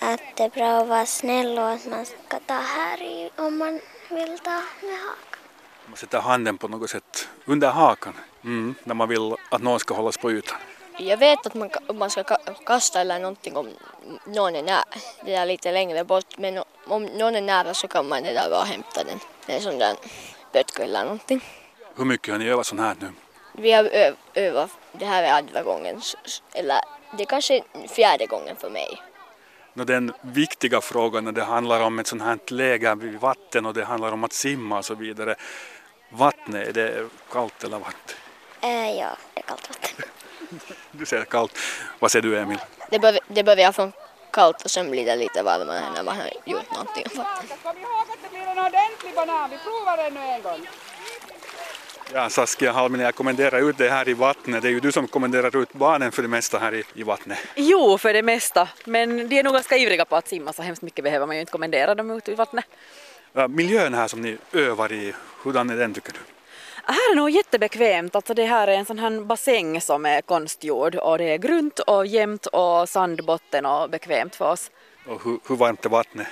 att 0.00 0.20
det 0.34 0.42
är 0.44 0.48
bra 0.48 0.80
att 0.80 0.88
vara 0.88 1.06
snäll 1.06 1.58
och 1.58 1.70
att 1.70 1.86
man 1.86 2.06
ska 2.06 2.40
ta 2.46 2.54
här 2.54 3.02
i 3.02 3.30
om 3.36 3.58
man 3.58 3.80
vill 4.08 4.38
ta 4.38 4.50
med 4.82 4.98
hakan. 4.98 5.40
Man 5.86 5.96
sätter 5.96 6.18
handen 6.18 6.58
på 6.58 6.68
något 6.68 6.90
sätt 6.90 7.28
under 7.44 7.70
hakan 7.70 8.14
mm, 8.44 8.74
när 8.84 8.94
man 8.94 9.08
vill 9.08 9.34
att 9.50 9.62
någon 9.62 9.80
ska 9.80 9.94
hållas 9.94 10.16
på 10.16 10.32
ytan. 10.32 10.58
Jag 10.98 11.16
vet 11.16 11.46
att 11.46 11.54
man, 11.54 11.70
man 11.94 12.10
ska 12.10 12.24
kasta 12.66 13.00
eller 13.00 13.18
någonting 13.18 13.56
om 13.56 13.68
någon 14.26 14.56
är 14.56 14.62
nära, 14.62 14.84
det 15.24 15.32
där 15.32 15.46
lite 15.46 15.72
längre 15.72 16.04
bort, 16.04 16.38
men 16.38 16.62
om 16.86 17.04
någon 17.04 17.36
är 17.36 17.40
nära 17.40 17.74
så 17.74 17.88
kan 17.88 18.08
man 18.08 18.22
det 18.22 18.32
där 18.32 18.50
bara 18.50 18.64
hämta 18.64 19.04
den. 19.04 19.20
Det 19.46 19.56
är 19.56 19.60
sån 19.60 19.78
där 19.78 19.96
bötka 20.52 20.84
eller 20.84 21.02
någonting. 21.02 21.44
Hur 21.96 22.04
mycket 22.04 22.32
har 22.32 22.38
ni 22.38 22.48
övat 22.48 22.66
sån 22.66 22.78
här 22.78 22.96
nu? 23.00 23.12
Vi 23.52 23.72
har 23.72 23.84
öv, 23.84 24.14
övat, 24.34 24.70
det 24.92 25.04
här 25.04 25.22
är 25.22 25.32
andra 25.32 25.62
gången, 25.62 26.00
eller 26.52 26.80
det 27.16 27.22
är 27.22 27.26
kanske 27.26 27.62
fjärde 27.88 28.26
gången 28.26 28.56
för 28.56 28.70
mig. 28.70 29.02
Den 29.74 30.12
viktiga 30.20 30.80
frågan 30.80 31.24
när 31.24 31.32
det 31.32 31.44
handlar 31.44 31.80
om 31.80 31.98
ett 31.98 32.06
sånt 32.06 32.22
här 32.22 32.38
läger 32.46 32.94
vid 32.94 33.20
vatten 33.20 33.66
och 33.66 33.74
det 33.74 33.84
handlar 33.84 34.12
om 34.12 34.24
att 34.24 34.32
simma 34.32 34.78
och 34.78 34.84
så 34.84 34.94
vidare. 34.94 35.34
Vattnet, 36.10 36.68
är 36.68 36.72
det 36.72 37.08
kallt 37.32 37.64
eller 37.64 37.78
varmt? 37.78 38.16
Äh, 38.60 38.90
ja, 38.98 39.16
det 39.34 39.40
är 39.40 39.42
kallt 39.42 39.68
vatten. 39.68 40.04
Du 40.90 41.06
säger 41.06 41.24
kallt. 41.24 41.58
Vad 41.98 42.10
säger 42.10 42.22
du 42.22 42.38
Emil? 42.38 42.58
Det, 42.90 42.98
bör, 42.98 43.18
det 43.28 43.44
börjar 43.44 43.72
från 43.72 43.92
kallt 44.30 44.62
och 44.64 44.70
sen 44.70 44.90
blir 44.90 45.06
det 45.06 45.16
lite 45.16 45.42
varmare 45.42 45.82
när 45.94 46.02
man 46.02 46.16
har 46.16 46.30
gjort 46.44 46.70
någonting. 46.72 47.04
En 48.58 48.64
ordentlig 48.66 49.14
banan. 49.14 49.50
Vi 49.50 49.56
provar 49.58 49.98
ännu 49.98 50.20
en 50.20 50.42
gång. 50.42 50.68
Ja, 52.12 52.30
Saskia 52.30 52.72
Halminen, 52.72 53.04
jag 53.04 53.14
kommenderar 53.14 53.68
ut 53.70 53.78
det 53.78 53.88
här 53.88 54.08
i 54.08 54.14
vattnet. 54.14 54.62
Det 54.62 54.68
är 54.68 54.72
ju 54.72 54.80
du 54.80 54.92
som 54.92 55.08
kommenderar 55.08 55.56
ut 55.62 55.72
barnen 55.72 56.12
för 56.12 56.22
det 56.22 56.28
mesta 56.28 56.58
här 56.58 56.74
i, 56.74 56.84
i 56.94 57.02
vattnet. 57.02 57.38
Jo, 57.54 57.98
för 57.98 58.12
det 58.12 58.22
mesta. 58.22 58.68
Men 58.84 59.28
de 59.28 59.38
är 59.38 59.42
nog 59.42 59.52
ganska 59.52 59.76
ivriga 59.76 60.04
på 60.04 60.16
att 60.16 60.28
simma 60.28 60.52
så 60.52 60.62
hemskt 60.62 60.82
mycket 60.82 61.04
behöver 61.04 61.26
man 61.26 61.36
ju 61.36 61.40
inte 61.40 61.52
kommendera 61.52 61.94
dem 61.94 62.10
ut 62.10 62.28
i 62.28 62.34
vattnet. 62.34 62.64
Ja, 63.32 63.48
miljön 63.48 63.94
här 63.94 64.08
som 64.08 64.20
ni 64.20 64.36
övar 64.52 64.92
i, 64.92 65.14
hurdan 65.42 65.70
är 65.70 65.76
den 65.76 65.94
tycker 65.94 66.12
du? 66.12 66.18
Här 66.84 67.12
är 67.12 67.16
nog 67.16 67.30
jättebekvämt. 67.30 68.16
Alltså 68.16 68.34
det 68.34 68.44
här 68.44 68.68
är 68.68 68.72
en 68.72 68.84
sån 68.84 68.98
här 68.98 69.20
bassäng 69.20 69.80
som 69.80 70.06
är 70.06 70.22
konstgjord 70.22 70.94
och 70.94 71.18
det 71.18 71.24
är 71.24 71.38
grunt 71.38 71.78
och 71.78 72.06
jämnt 72.06 72.46
och 72.46 72.88
sandbotten 72.88 73.66
och 73.66 73.90
bekvämt 73.90 74.36
för 74.36 74.50
oss. 74.50 74.70
Och 75.06 75.24
hur, 75.24 75.38
hur 75.48 75.56
varmt 75.56 75.84
är 75.84 75.88
vattnet? 75.88 76.26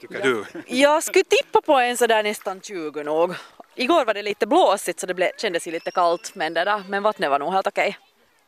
Tycker 0.00 0.22
du? 0.22 0.44
Jag 0.66 1.02
skulle 1.02 1.24
tippa 1.24 1.60
på 1.60 1.72
en 1.72 1.96
sådär 1.96 2.22
nästan 2.22 2.60
20 2.60 3.02
nog. 3.02 3.34
Igår 3.74 4.04
var 4.04 4.14
det 4.14 4.22
lite 4.22 4.46
blåsigt 4.46 5.00
så 5.00 5.06
det 5.06 5.14
blev, 5.14 5.30
kändes 5.38 5.66
ju 5.66 5.70
lite 5.72 5.90
kallt 5.90 6.34
men, 6.34 6.54
det 6.54 6.64
där, 6.64 6.82
men 6.88 7.02
vattnet 7.02 7.30
var 7.30 7.38
nog 7.38 7.52
helt 7.52 7.66
okej. 7.66 7.98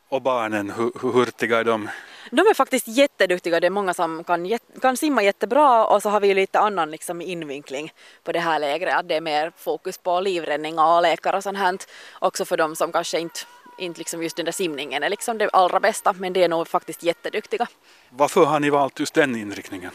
Och 0.09 0.21
barnen, 0.21 0.69
hur, 0.69 0.91
hur 1.01 1.11
hurtiga 1.11 1.59
är 1.59 1.63
de? 1.63 1.89
De 2.31 2.41
är 2.41 2.53
faktiskt 2.53 2.87
jätteduktiga, 2.87 3.59
det 3.59 3.67
är 3.67 3.71
många 3.71 3.93
som 3.93 4.23
kan, 4.23 4.57
kan 4.81 4.97
simma 4.97 5.23
jättebra 5.23 5.85
och 5.85 6.01
så 6.01 6.09
har 6.09 6.19
vi 6.19 6.33
lite 6.33 6.59
annan 6.59 6.91
liksom 6.91 7.21
invinkling 7.21 7.93
på 8.23 8.31
det 8.31 8.39
här 8.39 8.59
lägret, 8.59 8.95
att 8.95 9.07
det 9.07 9.15
är 9.15 9.21
mer 9.21 9.51
fokus 9.57 9.97
på 9.97 10.19
livräddning 10.19 10.79
och 10.79 11.01
lekar 11.01 11.33
och 11.33 11.43
sånt 11.43 11.57
här. 11.57 11.77
Också 12.19 12.45
för 12.45 12.57
de 12.57 12.75
som 12.75 12.91
kanske 12.91 13.19
inte, 13.19 13.39
inte 13.77 13.99
liksom 13.99 14.23
just 14.23 14.35
den 14.35 14.45
där 14.45 14.51
simningen 14.51 15.03
är 15.03 15.09
liksom 15.09 15.37
det 15.37 15.49
allra 15.53 15.79
bästa, 15.79 16.13
men 16.13 16.33
det 16.33 16.43
är 16.43 16.49
nog 16.49 16.67
faktiskt 16.67 17.03
jätteduktiga. 17.03 17.67
Varför 18.09 18.45
har 18.45 18.59
ni 18.59 18.69
valt 18.69 18.99
just 18.99 19.13
den 19.13 19.35
inriktningen? 19.35 19.91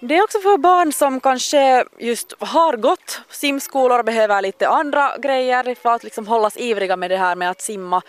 Det 0.00 0.16
är 0.16 0.22
också 0.22 0.38
för 0.40 0.58
barn 0.58 0.92
som 0.92 1.20
kanske 1.20 1.84
just 1.98 2.34
har 2.38 2.76
gått 2.76 3.20
simskolor 3.30 3.98
och 3.98 4.04
behöver 4.04 4.42
lite 4.42 4.68
andra 4.68 5.18
grejer 5.18 5.74
för 5.74 5.94
att 5.94 6.04
liksom 6.04 6.26
hållas 6.26 6.56
ivriga 6.56 6.96
med 6.96 7.10
det 7.10 7.16
här 7.16 7.36
med 7.36 7.50
att 7.50 7.60
simma 7.60 8.02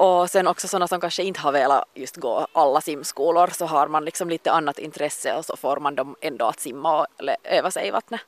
och 0.00 0.30
sen 0.30 0.46
också 0.46 0.68
sådana 0.68 0.88
som 0.88 1.00
kanske 1.00 1.22
inte 1.22 1.40
har 1.40 1.52
velat 1.52 1.84
just 1.94 2.16
gå 2.16 2.46
alla 2.52 2.80
simskolor 2.80 3.46
så 3.52 3.66
har 3.66 3.88
man 3.88 4.04
liksom 4.04 4.28
lite 4.28 4.52
annat 4.52 4.78
intresse 4.78 5.34
och 5.36 5.44
så 5.44 5.56
får 5.56 5.76
man 5.80 5.94
dem 5.94 6.16
ändå 6.20 6.44
att 6.46 6.60
simma 6.60 7.00
och 7.00 7.06
öva 7.44 7.70
sig 7.70 7.88
i 7.88 7.90
vattnet. 7.90 8.20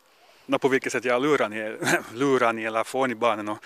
No, 0.47 0.59
på 0.59 0.69
vilket 0.69 0.93
sätt 0.93 1.05
jag 1.05 1.23
lurar 1.23 1.49
ni, 1.49 1.77
lurar 2.19 2.53
ni 2.53 2.65
eller 2.65 2.85
får 2.85 3.07
ni 3.07 3.15
barnen 3.15 3.49
att, 3.49 3.59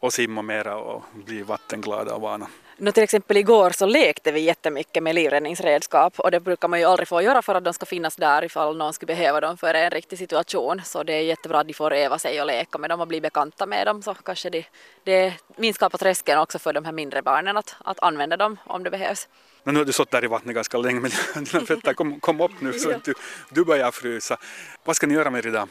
att 0.00 0.14
simma 0.14 0.42
mera 0.42 0.76
och 0.76 1.02
bli 1.12 1.42
vattenglada 1.42 2.14
och 2.14 2.20
vana? 2.20 2.46
No, 2.78 2.92
till 2.92 3.02
exempel 3.02 3.36
igår 3.36 3.70
så 3.70 3.86
lekte 3.86 4.32
vi 4.32 4.40
jättemycket 4.40 5.02
med 5.02 5.14
livräddningsredskap 5.14 6.20
och 6.20 6.30
det 6.30 6.40
brukar 6.40 6.68
man 6.68 6.78
ju 6.78 6.84
aldrig 6.84 7.08
få 7.08 7.22
göra 7.22 7.42
för 7.42 7.54
att 7.54 7.64
de 7.64 7.74
ska 7.74 7.86
finnas 7.86 8.16
där 8.16 8.44
ifall 8.44 8.76
någon 8.76 8.92
skulle 8.92 9.14
behöva 9.14 9.40
dem 9.40 9.56
för 9.56 9.74
en 9.74 9.90
riktig 9.90 10.18
situation. 10.18 10.80
Så 10.84 11.02
det 11.02 11.12
är 11.12 11.20
jättebra 11.20 11.60
att 11.60 11.66
de 11.66 11.74
får 11.74 11.92
öva 11.92 12.18
sig 12.18 12.40
och 12.40 12.46
leka 12.46 12.78
med 12.78 12.90
dem 12.90 13.00
och 13.00 13.08
bli 13.08 13.20
bekanta 13.20 13.66
med 13.66 13.86
dem 13.86 14.02
så 14.02 14.14
kanske 14.14 14.50
det, 14.50 14.66
det 15.04 15.34
minskar 15.56 15.88
på 15.88 15.98
tröskeln 15.98 16.38
också 16.38 16.58
för 16.58 16.72
de 16.72 16.84
här 16.84 16.92
mindre 16.92 17.22
barnen 17.22 17.56
att, 17.56 17.76
att 17.84 18.02
använda 18.02 18.36
dem 18.36 18.56
om 18.64 18.82
det 18.82 18.90
behövs. 18.90 19.28
Men 19.64 19.74
nu 19.74 19.80
har 19.80 19.84
du 19.84 19.92
stått 19.92 20.10
där 20.10 20.24
i 20.24 20.26
vattnet 20.26 20.54
ganska 20.54 20.78
länge 20.78 21.00
men 21.00 21.10
dina 21.34 21.66
fötter 21.66 21.94
kom, 21.94 22.20
kom 22.20 22.40
upp 22.40 22.60
nu 22.60 22.72
så 22.72 22.92
du, 23.04 23.14
du 23.50 23.64
börjar 23.64 23.90
frysa. 23.90 24.36
Vad 24.84 24.96
ska 24.96 25.06
ni 25.06 25.14
göra 25.14 25.30
med 25.30 25.44
er 25.44 25.48
idag? 25.48 25.68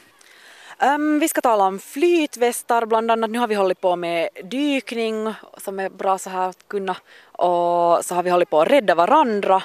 Um, 0.82 1.18
vi 1.18 1.28
ska 1.28 1.40
tala 1.40 1.64
om 1.64 1.78
flytvästar 1.78 2.86
bland 2.86 3.10
annat. 3.10 3.30
Nu 3.30 3.38
har 3.38 3.48
vi 3.48 3.54
hållit 3.54 3.80
på 3.80 3.96
med 3.96 4.28
dykning 4.44 5.34
som 5.58 5.80
är 5.80 5.88
bra 5.90 6.18
så 6.18 6.30
här 6.30 6.48
att 6.48 6.68
kunna 6.68 6.96
och 7.32 8.04
så 8.04 8.14
har 8.14 8.22
vi 8.22 8.30
hållit 8.30 8.50
på 8.50 8.60
att 8.60 8.68
rädda 8.68 8.94
varandra 8.94 9.62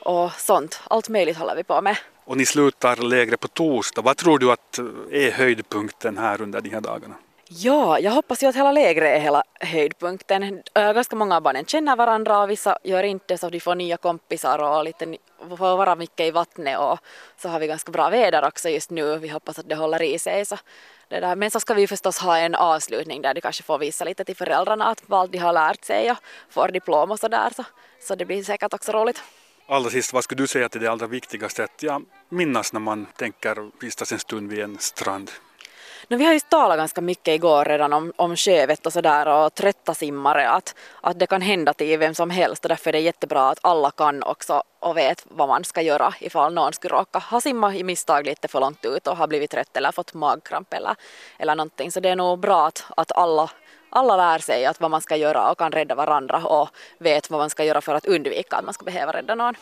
och 0.00 0.32
sånt. 0.32 0.80
Allt 0.90 1.08
möjligt 1.08 1.36
håller 1.36 1.56
vi 1.56 1.64
på 1.64 1.82
med. 1.82 1.96
Och 2.24 2.36
ni 2.36 2.46
slutar 2.46 2.96
lägre 2.96 3.36
på 3.36 3.48
torsdag. 3.48 4.02
Vad 4.02 4.16
tror 4.16 4.38
du 4.38 4.52
att 4.52 4.78
eh, 4.78 4.84
är 5.10 5.30
höjdpunkten 5.30 6.18
här 6.18 6.42
under 6.42 6.60
de 6.60 6.70
här 6.70 6.80
dagarna? 6.80 7.14
Ja, 7.50 7.98
jag 7.98 8.12
hoppas 8.12 8.42
ju 8.42 8.46
att 8.46 8.56
hela 8.56 8.72
lägret 8.72 9.16
är 9.16 9.20
hela 9.20 9.42
höjdpunkten. 9.60 10.62
Ganska 10.74 11.16
många 11.16 11.36
av 11.36 11.42
barnen 11.42 11.64
känner 11.64 11.96
varandra 11.96 12.42
och 12.42 12.50
vissa 12.50 12.78
gör 12.84 13.02
inte 13.02 13.38
så 13.38 13.50
de 13.50 13.60
får 13.60 13.74
nya 13.74 13.96
kompisar 13.96 14.58
och 14.58 14.84
lite, 14.84 15.16
får 15.48 15.76
vara 15.76 15.96
mycket 15.96 16.26
i 16.26 16.30
vattnet 16.30 16.78
och 16.78 16.98
så 17.36 17.48
har 17.48 17.60
vi 17.60 17.66
ganska 17.66 17.92
bra 17.92 18.10
väder 18.10 18.46
också 18.46 18.68
just 18.68 18.90
nu. 18.90 19.18
Vi 19.18 19.28
hoppas 19.28 19.58
att 19.58 19.68
det 19.68 19.74
håller 19.74 20.02
i 20.02 20.18
sig. 20.18 20.44
Så 20.44 20.56
det 21.08 21.20
där. 21.20 21.36
Men 21.36 21.50
så 21.50 21.60
ska 21.60 21.74
vi 21.74 21.86
förstås 21.86 22.18
ha 22.18 22.38
en 22.38 22.54
avslutning 22.54 23.22
där 23.22 23.34
de 23.34 23.40
kanske 23.40 23.62
får 23.62 23.78
visa 23.78 24.04
lite 24.04 24.24
till 24.24 24.36
föräldrarna 24.36 24.84
att 24.84 25.02
vad 25.06 25.30
de 25.30 25.38
har 25.38 25.52
lärt 25.52 25.84
sig 25.84 26.10
och 26.10 26.16
får 26.50 26.68
diplom 26.68 27.10
och 27.10 27.18
sådär. 27.18 27.50
Så, 27.56 27.64
så 28.00 28.14
det 28.14 28.24
blir 28.24 28.42
säkert 28.42 28.74
också 28.74 28.92
roligt. 28.92 29.22
Allra 29.66 29.90
sist, 29.90 30.12
vad 30.12 30.24
skulle 30.24 30.42
du 30.42 30.46
säga 30.46 30.68
till 30.68 30.80
det 30.80 30.90
allra 30.90 31.06
viktigaste 31.06 31.64
att 31.64 31.82
ja, 31.82 32.00
minnas 32.28 32.72
när 32.72 32.80
man 32.80 33.06
tänker 33.16 33.70
vistas 33.80 34.12
en 34.12 34.18
stund 34.18 34.50
vid 34.50 34.58
en 34.58 34.78
strand? 34.78 35.30
No, 36.10 36.16
vi 36.16 36.24
har 36.24 36.32
ju 36.32 36.40
talat 36.40 36.78
ganska 36.78 37.00
mycket 37.00 37.34
igår 37.34 37.64
redan 37.64 37.92
om, 37.92 38.12
om 38.16 38.36
sjövett 38.36 38.86
och 38.86 38.92
sådär 38.92 39.28
och 39.28 39.54
trötta 39.54 39.94
simmare 39.94 40.50
att, 40.50 40.74
att 41.00 41.18
det 41.18 41.26
kan 41.26 41.42
hända 41.42 41.72
till 41.72 41.98
vem 41.98 42.14
som 42.14 42.30
helst 42.30 42.64
och 42.64 42.68
därför 42.68 42.90
är 42.90 42.92
det 42.92 43.00
jättebra 43.00 43.48
att 43.48 43.58
alla 43.62 43.90
kan 43.90 44.22
också 44.22 44.62
och 44.80 44.96
vet 44.96 45.26
vad 45.28 45.48
man 45.48 45.64
ska 45.64 45.82
göra 45.82 46.14
ifall 46.20 46.54
någon 46.54 46.72
skulle 46.72 46.94
råka 46.94 47.18
ha 47.18 47.40
simmat 47.40 47.74
i 47.74 47.84
misstag 47.84 48.26
lite 48.26 48.48
för 48.48 48.60
långt 48.60 48.84
ut 48.84 49.06
och 49.06 49.16
har 49.16 49.26
blivit 49.26 49.50
trött 49.50 49.76
eller 49.76 49.92
fått 49.92 50.14
magkramp 50.14 50.74
eller, 50.74 50.96
eller 51.38 51.54
någonting 51.54 51.92
så 51.92 52.00
det 52.00 52.08
är 52.08 52.16
nog 52.16 52.38
bra 52.38 52.66
att, 52.66 52.84
att 52.96 53.12
alla 53.12 53.50
alla 53.90 54.16
lär 54.16 54.38
sig 54.38 54.66
att 54.66 54.80
vad 54.80 54.90
man 54.90 55.00
ska 55.00 55.16
göra 55.16 55.50
och 55.50 55.58
kan 55.58 55.72
rädda 55.72 55.94
varandra 55.94 56.46
och 56.46 56.68
vet 56.98 57.30
vad 57.30 57.40
man 57.40 57.50
ska 57.50 57.64
göra 57.64 57.80
för 57.80 57.94
att 57.94 58.06
undvika 58.06 58.56
att 58.56 58.64
man 58.64 58.74
ska 58.74 58.84
behöva 58.84 59.12
rädda 59.12 59.34
någon. 59.34 59.54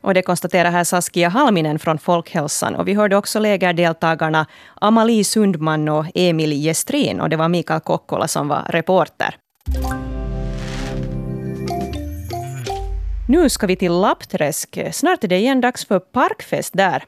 Och 0.00 0.14
det 0.14 0.22
konstaterar 0.22 0.70
här 0.70 0.84
Saskia 0.84 1.28
Halminen 1.28 1.78
från 1.78 1.98
Folkhälsan. 1.98 2.74
Och 2.74 2.88
vi 2.88 2.94
hörde 2.94 3.16
också 3.16 3.38
lägerdeltagarna 3.38 4.46
Amalie 4.74 5.24
Sundman 5.24 5.88
och 5.88 6.06
Emil 6.14 6.52
Gestrin. 6.62 7.20
Och 7.20 7.28
det 7.28 7.36
var 7.36 7.48
Mikael 7.48 7.80
Kokkola 7.80 8.28
som 8.28 8.48
var 8.48 8.62
reporter. 8.68 9.36
Nu 13.28 13.48
ska 13.48 13.66
vi 13.66 13.76
till 13.76 13.92
Lappträsk. 13.92 14.78
Snart 14.92 15.24
är 15.24 15.28
det 15.28 15.36
igen 15.36 15.60
dags 15.60 15.84
för 15.84 15.98
parkfest 15.98 16.72
där. 16.74 17.04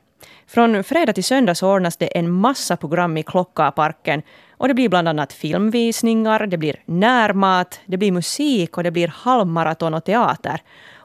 Från 0.47 0.85
fredag 0.85 1.13
till 1.13 1.25
söndag 1.25 1.55
så 1.55 1.73
ordnas 1.73 1.97
det 1.97 2.19
en 2.19 2.31
massa 2.31 2.77
program 2.77 3.17
i 3.17 3.23
Klockaparken. 3.23 4.23
Och 4.51 4.69
det 4.69 4.75
blir 4.75 4.89
bland 4.89 5.09
annat 5.09 5.33
filmvisningar, 5.33 6.47
det 6.47 6.59
blir 6.59 6.77
närmat, 6.87 7.81
det 7.87 7.97
blir 7.97 8.13
musik 8.13 8.77
och 8.77 8.83
det 8.83 8.91
blir 8.91 9.09
halvmaraton 9.09 9.95
och 9.95 10.05
teater. 10.05 10.61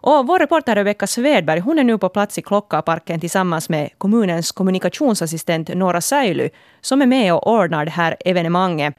Och 0.05 0.27
vår 0.27 0.39
reporter 0.39 0.75
Rebecka 0.75 1.07
Svedberg 1.07 1.59
hon 1.59 1.79
är 1.79 1.83
nu 1.83 1.97
på 1.97 2.09
plats 2.09 2.37
i 2.37 2.41
Klockaparken 2.41 3.19
tillsammans 3.19 3.69
med 3.69 3.89
kommunens 3.97 4.51
kommunikationsassistent 4.51 5.75
Nora 5.75 6.01
Säily 6.01 6.49
som 6.81 7.01
är 7.01 7.05
med 7.05 7.33
och 7.33 7.47
ordnar 7.47 7.85
det 7.85 7.91
här 7.91 8.15
evenemanget. 8.25 8.95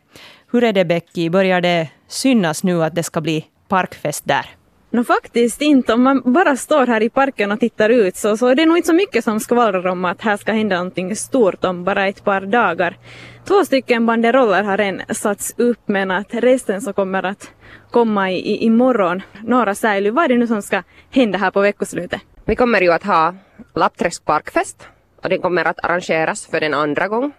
Hur 0.52 0.64
är 0.64 0.72
det 0.72 0.84
Becky, 0.84 1.30
börjar 1.30 1.60
det 1.60 1.88
synas 2.08 2.62
nu 2.62 2.84
att 2.84 2.94
det 2.94 3.02
ska 3.02 3.20
bli 3.20 3.44
parkfest 3.68 4.24
där? 4.24 4.46
No, 4.94 5.04
faktiskt 5.04 5.62
inte. 5.62 5.92
Om 5.92 6.02
man 6.02 6.22
bara 6.24 6.56
står 6.56 6.86
här 6.86 7.02
i 7.02 7.08
parken 7.10 7.52
och 7.52 7.60
tittar 7.60 7.90
ut 7.90 8.16
så, 8.16 8.36
så 8.36 8.46
är 8.46 8.54
det 8.54 8.66
nog 8.66 8.76
inte 8.76 8.86
så 8.86 8.94
mycket 8.94 9.24
som 9.24 9.40
skvallrar 9.40 9.86
om 9.86 10.04
att 10.04 10.22
här 10.22 10.36
ska 10.36 10.52
hända 10.52 10.76
någonting 10.76 11.16
stort 11.16 11.64
om 11.64 11.84
bara 11.84 12.08
ett 12.08 12.24
par 12.24 12.40
dagar. 12.40 12.96
Två 13.44 13.64
stycken 13.64 14.06
banderoller 14.06 14.62
har 14.62 14.78
än 14.78 15.02
satts 15.10 15.54
upp 15.56 15.80
men 15.86 16.10
att 16.10 16.34
resten 16.34 16.80
så 16.82 16.92
kommer 16.92 17.22
att 17.22 17.50
komma 17.90 18.30
i, 18.30 18.34
i, 18.34 18.64
imorgon. 18.64 19.22
Några 19.42 19.74
Säily, 19.74 20.10
vad 20.10 20.24
är 20.24 20.28
det 20.28 20.38
nu 20.38 20.46
som 20.46 20.62
ska 20.62 20.82
hända 21.10 21.38
här 21.38 21.50
på 21.50 21.60
veckoslutet? 21.60 22.20
Vi 22.44 22.56
kommer 22.56 22.80
ju 22.80 22.92
att 22.92 23.02
ha 23.02 23.34
Lappträsk 23.74 24.24
parkfest 24.24 24.88
och 25.22 25.28
den 25.28 25.40
kommer 25.40 25.64
att 25.64 25.84
arrangeras 25.84 26.46
för 26.46 26.60
den 26.60 26.74
andra 26.74 27.08
gång 27.08 27.32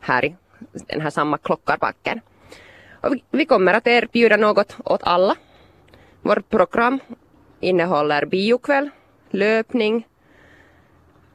här 0.00 0.24
i 0.24 0.36
den 0.88 1.00
här 1.00 1.10
samma 1.10 1.38
Klockarparken. 1.38 2.20
Och 3.00 3.14
vi, 3.14 3.24
vi 3.30 3.44
kommer 3.44 3.74
att 3.74 3.86
erbjuda 3.86 4.36
något 4.36 4.76
åt 4.84 5.00
alla. 5.02 5.36
Vårt 6.22 6.48
program 6.48 7.00
innehåller 7.60 8.26
biokväll, 8.26 8.90
löpning, 9.30 10.06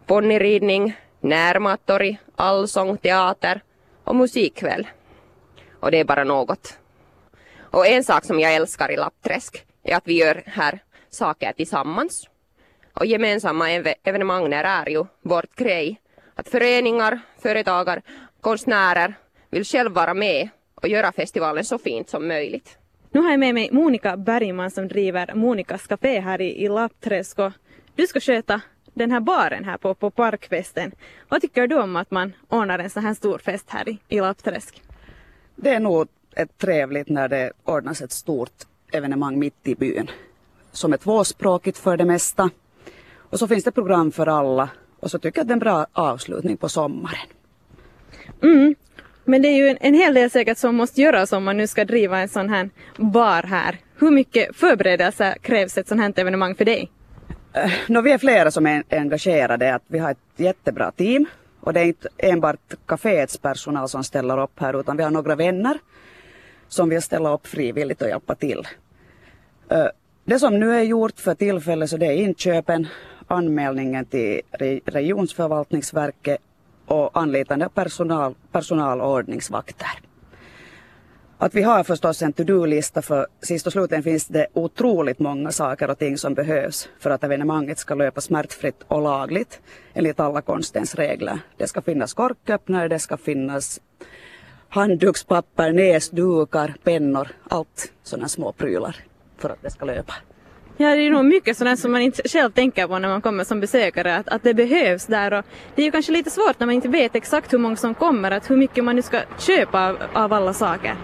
ponnyridning, 0.05 0.97
närmattorg, 1.19 2.19
allsång, 2.35 2.97
teater 2.97 3.61
och 4.03 4.15
musikkväll. 4.15 4.87
Och 5.79 5.91
det 5.91 5.99
är 5.99 6.05
bara 6.05 6.23
något. 6.23 6.79
Och 7.59 7.87
en 7.87 8.03
sak 8.03 8.25
som 8.25 8.39
jag 8.39 8.55
älskar 8.55 8.91
i 8.91 8.97
Lappträsk 8.97 9.65
är 9.83 9.95
att 9.95 10.07
vi 10.07 10.13
gör 10.13 10.43
här 10.45 10.79
saker 11.09 11.53
tillsammans. 11.53 12.29
Och 12.93 13.05
gemensamma 13.05 13.69
evenemang 14.03 14.53
är 14.53 14.89
ju 14.89 15.05
vårt 15.21 15.55
grej. 15.55 16.01
Att 16.35 16.49
föreningar, 16.49 17.19
företagare, 17.39 18.01
konstnärer 18.41 19.13
vill 19.49 19.65
själva 19.65 20.01
vara 20.01 20.13
med 20.13 20.49
och 20.75 20.87
göra 20.87 21.11
festivalen 21.11 21.65
så 21.65 21.77
fint 21.77 22.09
som 22.09 22.27
möjligt. 22.27 22.77
Nu 23.17 23.23
har 23.23 23.31
jag 23.31 23.39
med 23.39 23.53
mig 23.53 23.69
Monica 23.71 24.17
Bergman 24.17 24.71
som 24.71 24.87
driver 24.87 25.35
Monikas 25.35 25.87
Café 25.87 26.19
här 26.19 26.41
i, 26.41 26.63
i 26.63 26.69
Lappträsk 26.69 27.39
och 27.39 27.51
du 27.95 28.07
ska 28.07 28.19
sköta 28.19 28.61
den 28.93 29.11
här 29.11 29.19
baren 29.19 29.65
här 29.65 29.77
på, 29.77 29.93
på 29.93 30.11
Parkfesten. 30.11 30.91
Vad 31.29 31.41
tycker 31.41 31.67
du 31.67 31.75
om 31.75 31.95
att 31.95 32.11
man 32.11 32.33
ordnar 32.47 32.79
en 32.79 32.89
så 32.89 32.99
här 32.99 33.13
stor 33.13 33.37
fest 33.37 33.65
här 33.69 33.89
i, 33.89 33.99
i 34.07 34.19
Lappträsk? 34.19 34.81
Det 35.55 35.69
är 35.69 35.79
nog 35.79 36.07
ett 36.35 36.57
trevligt 36.57 37.09
när 37.09 37.27
det 37.27 37.51
ordnas 37.63 38.01
ett 38.01 38.11
stort 38.11 38.63
evenemang 38.91 39.39
mitt 39.39 39.67
i 39.67 39.75
byn. 39.75 40.11
Som 40.71 40.93
är 40.93 40.97
tvåspråkigt 40.97 41.77
för 41.77 41.97
det 41.97 42.05
mesta. 42.05 42.49
Och 43.15 43.39
så 43.39 43.47
finns 43.47 43.63
det 43.63 43.71
program 43.71 44.11
för 44.11 44.27
alla. 44.27 44.69
Och 44.99 45.11
så 45.11 45.19
tycker 45.19 45.39
jag 45.39 45.43
att 45.43 45.47
det 45.47 45.51
är 45.51 45.55
en 45.55 45.59
bra 45.59 45.87
avslutning 45.93 46.57
på 46.57 46.69
sommaren. 46.69 47.27
Mm. 48.43 48.75
Men 49.29 49.41
det 49.41 49.47
är 49.47 49.57
ju 49.57 49.67
en, 49.67 49.77
en 49.81 49.93
hel 49.93 50.13
del 50.13 50.29
säkert 50.29 50.57
som 50.57 50.75
måste 50.75 51.01
göras 51.01 51.31
om 51.31 51.43
man 51.43 51.57
nu 51.57 51.67
ska 51.67 51.85
driva 51.85 52.19
en 52.19 52.29
sån 52.29 52.49
här 52.49 52.69
bar 52.97 53.43
här. 53.43 53.77
Hur 53.99 54.11
mycket 54.11 54.55
förberedelser 54.55 55.35
krävs 55.41 55.77
ett 55.77 55.87
sånt 55.87 56.01
här 56.01 56.13
evenemang 56.15 56.55
för 56.55 56.65
dig? 56.65 56.91
Eh, 57.53 57.71
no, 57.87 58.01
vi 58.01 58.11
är 58.11 58.17
flera 58.17 58.51
som 58.51 58.65
är 58.65 58.83
engagerade. 58.89 59.75
Att 59.75 59.83
vi 59.87 59.99
har 59.99 60.11
ett 60.11 60.17
jättebra 60.35 60.91
team. 60.91 61.25
Och 61.59 61.73
det 61.73 61.79
är 61.79 61.85
inte 61.85 62.09
enbart 62.17 62.73
kaféets 62.85 63.37
personal 63.37 63.89
som 63.89 64.03
ställer 64.03 64.43
upp 64.43 64.59
här 64.59 64.79
utan 64.79 64.97
vi 64.97 65.03
har 65.03 65.11
några 65.11 65.35
vänner 65.35 65.79
som 66.67 66.89
vill 66.89 67.01
ställa 67.01 67.33
upp 67.33 67.47
frivilligt 67.47 68.01
och 68.01 68.07
hjälpa 68.07 68.35
till. 68.35 68.67
Eh, 69.69 69.87
det 70.25 70.39
som 70.39 70.59
nu 70.59 70.75
är 70.75 70.83
gjort 70.83 71.19
för 71.19 71.35
tillfället 71.35 71.89
så 71.89 71.97
det 71.97 72.05
är 72.05 72.13
inköpen, 72.13 72.87
anmälningen 73.27 74.05
till 74.05 74.41
regionsförvaltningsverket 74.85 76.41
och 76.87 77.17
anlitande 77.17 77.65
av 77.65 77.69
personal, 77.69 78.35
personalordningsvakter. 78.51 79.87
Att 81.39 81.55
vi 81.55 81.61
har 81.61 81.83
förstås 81.83 82.21
en 82.21 82.33
to-do-lista 82.33 83.01
för 83.01 83.27
sist 83.41 83.67
och 83.67 83.73
slutligen 83.73 84.03
finns 84.03 84.27
det 84.27 84.47
otroligt 84.53 85.19
många 85.19 85.51
saker 85.51 85.89
och 85.89 85.99
ting 85.99 86.17
som 86.17 86.33
behövs 86.33 86.89
för 86.99 87.09
att 87.09 87.23
evenemanget 87.23 87.79
ska 87.79 87.95
löpa 87.95 88.21
smärtfritt 88.21 88.83
och 88.87 89.01
lagligt 89.01 89.61
enligt 89.93 90.19
alla 90.19 90.41
konstens 90.41 90.95
regler. 90.95 91.39
Det 91.57 91.67
ska 91.67 91.81
finnas 91.81 92.13
korköppnare, 92.13 92.87
det 92.87 92.99
ska 92.99 93.17
finnas 93.17 93.81
handdukspapper, 94.69 95.71
näsdukar, 95.71 96.75
pennor, 96.83 97.27
allt 97.49 97.91
sådana 98.03 98.27
små 98.27 98.51
prylar 98.51 98.95
för 99.37 99.49
att 99.49 99.61
det 99.61 99.69
ska 99.69 99.85
löpa. 99.85 100.13
Ja, 100.79 100.95
det 100.95 101.01
är 101.01 101.11
nog 101.11 101.25
mycket 101.25 101.57
sådant 101.57 101.79
som 101.79 101.91
man 101.91 102.01
inte 102.01 102.29
själv 102.29 102.51
tänker 102.51 102.87
på 102.87 102.99
när 102.99 103.09
man 103.09 103.21
kommer 103.21 103.43
som 103.43 103.59
besökare, 103.59 104.15
att, 104.15 104.27
att 104.27 104.43
det 104.43 104.53
behövs 104.53 105.05
där. 105.05 105.33
Och 105.33 105.45
det 105.75 105.81
är 105.81 105.85
ju 105.85 105.91
kanske 105.91 106.11
lite 106.11 106.29
svårt 106.29 106.59
när 106.59 106.67
man 106.67 106.75
inte 106.75 106.87
vet 106.87 107.15
exakt 107.15 107.53
hur 107.53 107.57
många 107.57 107.75
som 107.75 107.93
kommer, 107.95 108.31
att 108.31 108.49
hur 108.49 108.57
mycket 108.57 108.83
man 108.83 108.95
nu 108.95 109.01
ska 109.01 109.19
köpa 109.39 109.89
av, 109.89 109.97
av 110.13 110.33
alla 110.33 110.53
saker. 110.53 110.95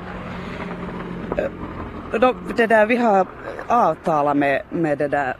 Eh, 1.38 2.20
då, 2.20 2.36
det 2.56 2.68
där, 2.68 2.86
vi 2.86 2.96
har 2.96 3.28
avtalat 3.68 4.38
med, 4.38 4.62
med, 4.70 4.98
det 4.98 5.08
där, 5.08 5.38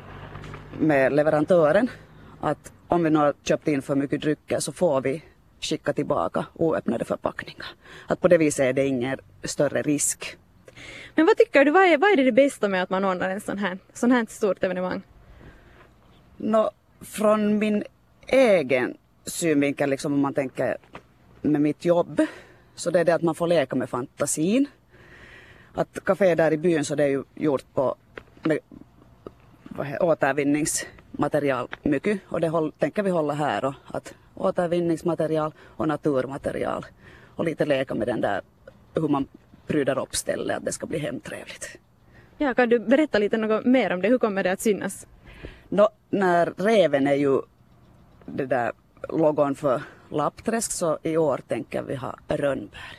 med 0.80 1.14
leverantören 1.14 1.90
att 2.40 2.74
om 2.88 3.04
vi 3.04 3.10
nu 3.10 3.20
har 3.20 3.34
köpt 3.44 3.68
in 3.68 3.82
för 3.82 3.96
mycket 3.96 4.22
drycker 4.22 4.60
så 4.60 4.72
får 4.72 5.02
vi 5.02 5.24
skicka 5.62 5.94
tillbaka 5.94 6.46
oöppnade 6.54 7.06
förpackningar. 7.06 7.68
Att 8.08 8.22
på 8.22 8.28
det 8.28 8.38
viset 8.38 8.66
är 8.66 8.74
det 8.74 8.86
ingen 8.86 9.20
större 9.44 9.82
risk 9.82 10.38
men 11.16 11.26
vad 11.26 11.38
tycker 11.38 11.66
du, 11.66 11.72
vad 11.72 11.84
är, 11.84 11.98
vad 11.98 12.12
är 12.12 12.24
det 12.24 12.32
bästa 12.32 12.68
med 12.68 12.84
att 12.84 12.90
man 12.90 13.06
ordnar 13.06 13.30
en 13.30 13.42
sån 13.42 13.58
här, 13.58 13.78
sån 13.94 14.12
här 14.12 14.26
stort 14.30 14.64
evenemang? 14.64 15.02
No, 16.38 16.70
från 17.02 17.60
min 17.60 17.84
egen 18.28 18.98
synvinkel, 19.26 19.90
liksom 19.90 20.14
om 20.14 20.20
man 20.20 20.34
tänker 20.34 20.78
med 21.42 21.62
mitt 21.62 21.86
jobb, 21.86 22.22
så 22.76 22.92
det 22.92 23.00
är 23.00 23.06
det 23.06 23.16
att 23.16 23.22
man 23.22 23.36
får 23.36 23.48
leka 23.48 23.76
med 23.76 23.90
fantasin. 23.90 24.66
Att 25.74 26.00
kafé 26.06 26.36
där 26.36 26.54
i 26.54 26.58
byn 26.58 26.86
så 26.86 26.96
det 26.96 27.04
är 27.04 27.08
ju 27.08 27.24
gjort 27.36 27.74
på 27.74 27.96
med, 28.44 28.60
återvinningsmaterial 30.00 31.68
mycket 31.84 32.20
och 32.28 32.42
det 32.42 32.48
håll, 32.48 32.72
tänker 32.72 33.04
vi 33.04 33.10
hålla 33.10 33.34
här 33.34 33.66
och 33.66 33.74
att 33.88 34.14
återvinningsmaterial 34.36 35.54
och 35.60 35.88
naturmaterial. 35.88 36.86
och 37.36 37.46
lite 37.46 37.66
leka 37.66 37.96
med 37.96 38.08
den 38.08 38.22
där 38.22 38.42
hur 38.94 39.08
man 39.08 39.28
prydar 39.68 40.00
upp 40.00 40.16
stället, 40.16 40.58
att 40.58 40.66
det 40.66 40.72
ska 40.72 40.86
bli 40.86 41.00
hemtrevligt. 41.00 41.78
Ja, 42.38 42.54
kan 42.54 42.70
du 42.70 42.80
berätta 42.80 43.20
lite 43.20 43.38
något 43.38 43.66
mer 43.66 43.94
om 43.94 44.02
det? 44.02 44.08
Hur 44.08 44.18
kommer 44.18 44.44
det 44.44 44.52
att 44.52 44.62
synas? 44.62 45.08
Nå, 45.70 45.90
när 46.10 46.54
reven 46.58 47.08
är 47.08 47.14
ju 47.14 47.42
det 48.26 48.46
där 48.46 48.72
logon 49.10 49.56
för 49.56 49.82
Lappträsk 50.10 50.72
så 50.72 51.00
i 51.04 51.18
år 51.18 51.40
tänker 51.48 51.82
vi 51.82 51.96
ha 51.96 52.16
rönnbär. 52.28 52.98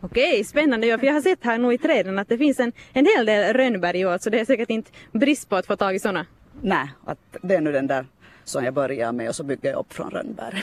Okej, 0.00 0.44
spännande. 0.44 0.86
Ja, 0.86 0.98
för 0.98 1.06
jag 1.06 1.14
har 1.14 1.20
sett 1.20 1.44
här 1.44 1.58
nu 1.58 1.72
i 1.72 1.78
träden 1.78 2.18
att 2.18 2.28
det 2.28 2.38
finns 2.38 2.60
en, 2.60 2.72
en 2.92 3.06
hel 3.06 3.26
del 3.26 3.54
rönnbär 3.54 3.96
i 3.96 4.06
år 4.06 4.18
så 4.18 4.30
det 4.30 4.40
är 4.40 4.44
säkert 4.44 4.70
inte 4.70 4.90
brist 5.12 5.48
på 5.48 5.56
att 5.56 5.66
få 5.66 5.76
tag 5.76 5.94
i 5.94 5.98
sådana. 5.98 6.26
Nej, 6.62 6.88
att 7.04 7.18
det 7.42 7.54
är 7.54 7.60
nu 7.60 7.72
den 7.72 7.86
där 7.86 8.06
som 8.44 8.64
jag 8.64 8.74
börjar 8.74 9.12
med 9.12 9.28
och 9.28 9.34
så 9.34 9.44
bygger 9.44 9.70
jag 9.70 9.78
upp 9.78 9.92
från 9.92 10.10
rönnbären. 10.10 10.62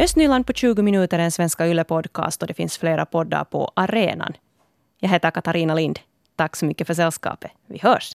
Östnyland 0.00 0.46
på 0.46 0.52
20 0.52 0.82
minuter 0.82 1.18
är 1.18 1.22
en 1.22 1.30
Svenska 1.30 1.66
Yle-podcast 1.66 2.40
och 2.42 2.46
det 2.46 2.54
finns 2.54 2.78
flera 2.78 3.06
poddar 3.06 3.44
på 3.44 3.72
arenan. 3.76 4.32
Jag 5.00 5.08
heter 5.08 5.30
Katarina 5.30 5.74
Lind. 5.74 5.98
Tack 6.36 6.56
så 6.56 6.66
mycket 6.66 6.86
för 6.86 6.94
sällskapet. 6.94 7.50
Vi 7.66 7.78
hörs! 7.82 8.06